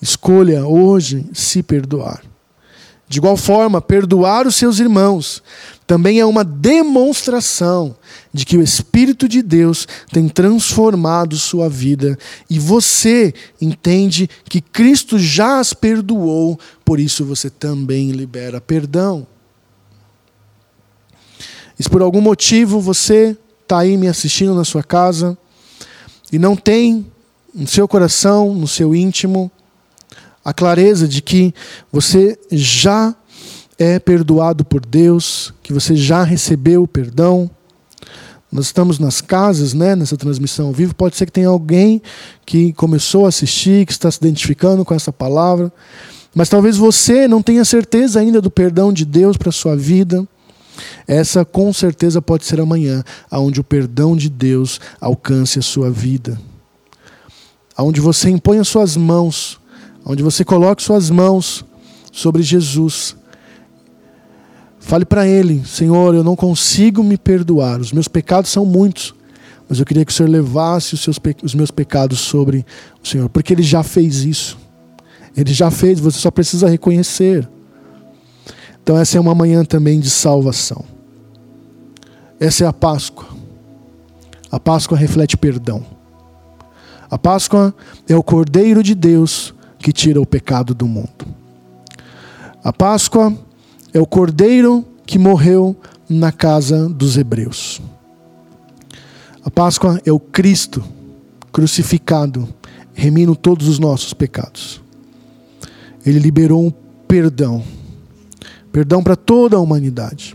Escolha 0.00 0.66
hoje 0.66 1.26
se 1.32 1.62
perdoar. 1.62 2.22
De 3.06 3.18
igual 3.18 3.36
forma, 3.36 3.80
perdoar 3.80 4.46
os 4.46 4.56
seus 4.56 4.78
irmãos 4.78 5.42
também 5.86 6.18
é 6.18 6.24
uma 6.24 6.42
demonstração 6.42 7.94
de 8.32 8.46
que 8.46 8.56
o 8.56 8.62
Espírito 8.62 9.28
de 9.28 9.42
Deus 9.42 9.86
tem 10.10 10.28
transformado 10.28 11.36
sua 11.36 11.68
vida 11.68 12.18
e 12.48 12.58
você 12.58 13.34
entende 13.60 14.28
que 14.48 14.62
Cristo 14.62 15.18
já 15.18 15.58
as 15.58 15.74
perdoou, 15.74 16.58
por 16.84 16.98
isso 16.98 17.24
você 17.24 17.50
também 17.50 18.12
libera 18.12 18.60
perdão. 18.60 19.26
E 21.78 21.82
se 21.82 21.90
por 21.90 22.00
algum 22.00 22.20
motivo 22.20 22.80
você 22.80 23.36
está 23.62 23.80
aí 23.80 23.96
me 23.96 24.08
assistindo 24.08 24.54
na 24.54 24.64
sua 24.64 24.82
casa 24.82 25.36
e 26.32 26.38
não 26.38 26.56
tem 26.56 27.06
no 27.54 27.66
seu 27.66 27.86
coração, 27.86 28.54
no 28.54 28.66
seu 28.66 28.94
íntimo, 28.94 29.50
a 30.44 30.52
clareza 30.52 31.08
de 31.08 31.22
que 31.22 31.54
você 31.90 32.38
já 32.50 33.14
é 33.78 33.98
perdoado 33.98 34.64
por 34.64 34.84
Deus, 34.84 35.52
que 35.62 35.72
você 35.72 35.96
já 35.96 36.22
recebeu 36.22 36.82
o 36.82 36.88
perdão. 36.88 37.50
Nós 38.52 38.66
estamos 38.66 38.98
nas 38.98 39.20
casas, 39.20 39.74
né, 39.74 39.96
nessa 39.96 40.16
transmissão 40.16 40.66
ao 40.66 40.72
vivo. 40.72 40.94
Pode 40.94 41.16
ser 41.16 41.26
que 41.26 41.32
tenha 41.32 41.48
alguém 41.48 42.00
que 42.46 42.72
começou 42.74 43.24
a 43.26 43.28
assistir, 43.28 43.86
que 43.86 43.92
está 43.92 44.10
se 44.10 44.18
identificando 44.18 44.84
com 44.84 44.94
essa 44.94 45.12
palavra, 45.12 45.72
mas 46.34 46.48
talvez 46.48 46.76
você 46.76 47.26
não 47.26 47.42
tenha 47.42 47.64
certeza 47.64 48.20
ainda 48.20 48.40
do 48.40 48.50
perdão 48.50 48.92
de 48.92 49.04
Deus 49.04 49.36
para 49.36 49.50
sua 49.50 49.76
vida. 49.76 50.26
Essa 51.06 51.44
com 51.44 51.72
certeza 51.72 52.20
pode 52.20 52.44
ser 52.44 52.60
amanhã, 52.60 53.02
aonde 53.30 53.60
o 53.60 53.64
perdão 53.64 54.16
de 54.16 54.28
Deus 54.28 54.80
alcance 55.00 55.58
a 55.58 55.62
sua 55.62 55.90
vida. 55.90 56.38
Aonde 57.76 58.00
você 58.00 58.30
impõe 58.30 58.58
as 58.58 58.68
suas 58.68 58.96
mãos 58.96 59.60
onde 60.04 60.22
você 60.22 60.44
coloque 60.44 60.82
suas 60.82 61.08
mãos 61.10 61.64
sobre 62.12 62.42
Jesus. 62.42 63.16
Fale 64.78 65.04
para 65.04 65.26
Ele: 65.26 65.64
Senhor, 65.64 66.14
eu 66.14 66.22
não 66.22 66.36
consigo 66.36 67.02
me 67.02 67.16
perdoar, 67.16 67.80
os 67.80 67.92
meus 67.92 68.08
pecados 68.08 68.50
são 68.50 68.66
muitos, 68.66 69.14
mas 69.68 69.78
eu 69.78 69.86
queria 69.86 70.04
que 70.04 70.12
o 70.12 70.14
Senhor 70.14 70.28
levasse 70.28 70.94
os, 70.94 71.00
seus, 71.00 71.18
os 71.42 71.54
meus 71.54 71.70
pecados 71.70 72.20
sobre 72.20 72.66
o 73.02 73.08
Senhor, 73.08 73.28
porque 73.28 73.52
Ele 73.52 73.62
já 73.62 73.82
fez 73.82 74.24
isso. 74.24 74.58
Ele 75.36 75.52
já 75.52 75.70
fez, 75.70 75.98
você 75.98 76.18
só 76.18 76.30
precisa 76.30 76.68
reconhecer. 76.68 77.48
Então, 78.82 78.96
essa 78.96 79.16
é 79.16 79.20
uma 79.20 79.34
manhã 79.34 79.64
também 79.64 79.98
de 79.98 80.08
salvação. 80.08 80.84
Essa 82.38 82.64
é 82.64 82.66
a 82.68 82.72
Páscoa. 82.72 83.26
A 84.52 84.60
Páscoa 84.60 84.96
reflete 84.96 85.36
perdão. 85.36 85.84
A 87.10 87.18
Páscoa 87.18 87.74
é 88.08 88.14
o 88.14 88.22
Cordeiro 88.22 88.82
de 88.82 88.94
Deus 88.94 89.54
que 89.84 89.92
tira 89.92 90.18
o 90.18 90.24
pecado 90.24 90.74
do 90.74 90.86
mundo. 90.88 91.26
A 92.64 92.72
Páscoa 92.72 93.36
é 93.92 94.00
o 94.00 94.06
cordeiro 94.06 94.82
que 95.04 95.18
morreu 95.18 95.76
na 96.08 96.32
casa 96.32 96.88
dos 96.88 97.18
hebreus. 97.18 97.82
A 99.44 99.50
Páscoa 99.50 100.00
é 100.06 100.10
o 100.10 100.18
Cristo 100.18 100.82
crucificado, 101.52 102.48
remindo 102.94 103.36
todos 103.36 103.68
os 103.68 103.78
nossos 103.78 104.14
pecados. 104.14 104.80
Ele 106.06 106.18
liberou 106.18 106.64
um 106.64 106.72
perdão, 107.06 107.62
perdão 108.72 109.04
para 109.04 109.16
toda 109.16 109.58
a 109.58 109.60
humanidade. 109.60 110.34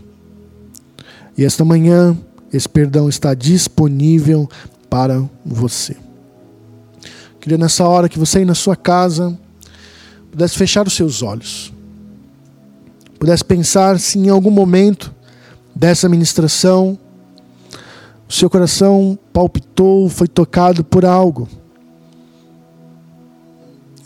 E 1.36 1.44
esta 1.44 1.64
manhã, 1.64 2.16
esse 2.52 2.68
perdão 2.68 3.08
está 3.08 3.34
disponível 3.34 4.48
para 4.88 5.28
você. 5.44 5.96
Queria 7.40 7.56
nessa 7.56 7.88
hora 7.88 8.08
que 8.08 8.18
você 8.18 8.38
aí 8.38 8.44
na 8.44 8.54
sua 8.54 8.76
casa 8.76 9.36
pudesse 10.30 10.58
fechar 10.58 10.86
os 10.86 10.92
seus 10.92 11.22
olhos. 11.22 11.72
Pudesse 13.18 13.44
pensar 13.44 13.98
se 13.98 14.18
em 14.18 14.28
algum 14.28 14.50
momento 14.50 15.14
dessa 15.74 16.08
ministração 16.08 16.98
o 18.28 18.32
seu 18.32 18.48
coração 18.48 19.18
palpitou, 19.32 20.08
foi 20.08 20.28
tocado 20.28 20.84
por 20.84 21.04
algo. 21.04 21.48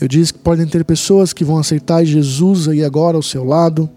Eu 0.01 0.09
disse 0.09 0.33
que 0.33 0.39
podem 0.39 0.67
ter 0.67 0.85
pessoas 0.85 1.33
que 1.33 1.45
vão 1.45 1.59
aceitar 1.59 2.05
Jesus 2.05 2.69
aí 2.69 2.85
agora 2.85 3.17
ao 3.17 3.23
seu 3.23 3.45
lado. 3.45 3.91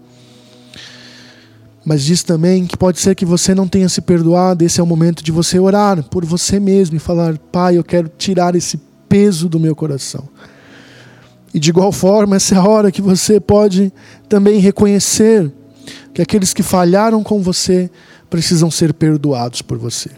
Mas 1.84 2.02
diz 2.02 2.22
também 2.22 2.66
que 2.66 2.76
pode 2.76 2.98
ser 2.98 3.14
que 3.14 3.24
você 3.24 3.54
não 3.54 3.66
tenha 3.66 3.88
se 3.88 4.00
perdoado. 4.00 4.64
Esse 4.64 4.80
é 4.80 4.82
o 4.82 4.86
momento 4.86 5.22
de 5.22 5.32
você 5.32 5.58
orar 5.58 6.02
por 6.04 6.24
você 6.24 6.60
mesmo 6.60 6.96
e 6.96 7.00
falar: 7.00 7.38
Pai, 7.38 7.78
eu 7.78 7.84
quero 7.84 8.10
tirar 8.18 8.54
esse 8.54 8.87
peso 9.08 9.48
do 9.48 9.58
meu 9.58 9.74
coração. 9.74 10.28
E 11.52 11.58
de 11.58 11.70
igual 11.70 11.90
forma, 11.90 12.36
essa 12.36 12.54
é 12.54 12.58
a 12.58 12.64
hora 12.64 12.92
que 12.92 13.00
você 13.00 13.40
pode 13.40 13.92
também 14.28 14.60
reconhecer 14.60 15.50
que 16.12 16.20
aqueles 16.20 16.52
que 16.52 16.62
falharam 16.62 17.22
com 17.22 17.42
você 17.42 17.90
precisam 18.28 18.70
ser 18.70 18.92
perdoados 18.92 19.62
por 19.62 19.78
você. 19.78 20.10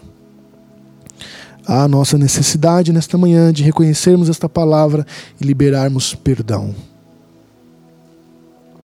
Há 1.65 1.83
a 1.83 1.87
nossa 1.87 2.17
necessidade 2.17 2.91
nesta 2.91 3.17
manhã 3.17 3.53
de 3.53 3.63
reconhecermos 3.63 4.29
esta 4.29 4.49
palavra 4.49 5.05
e 5.39 5.45
liberarmos 5.45 6.13
perdão. 6.15 6.75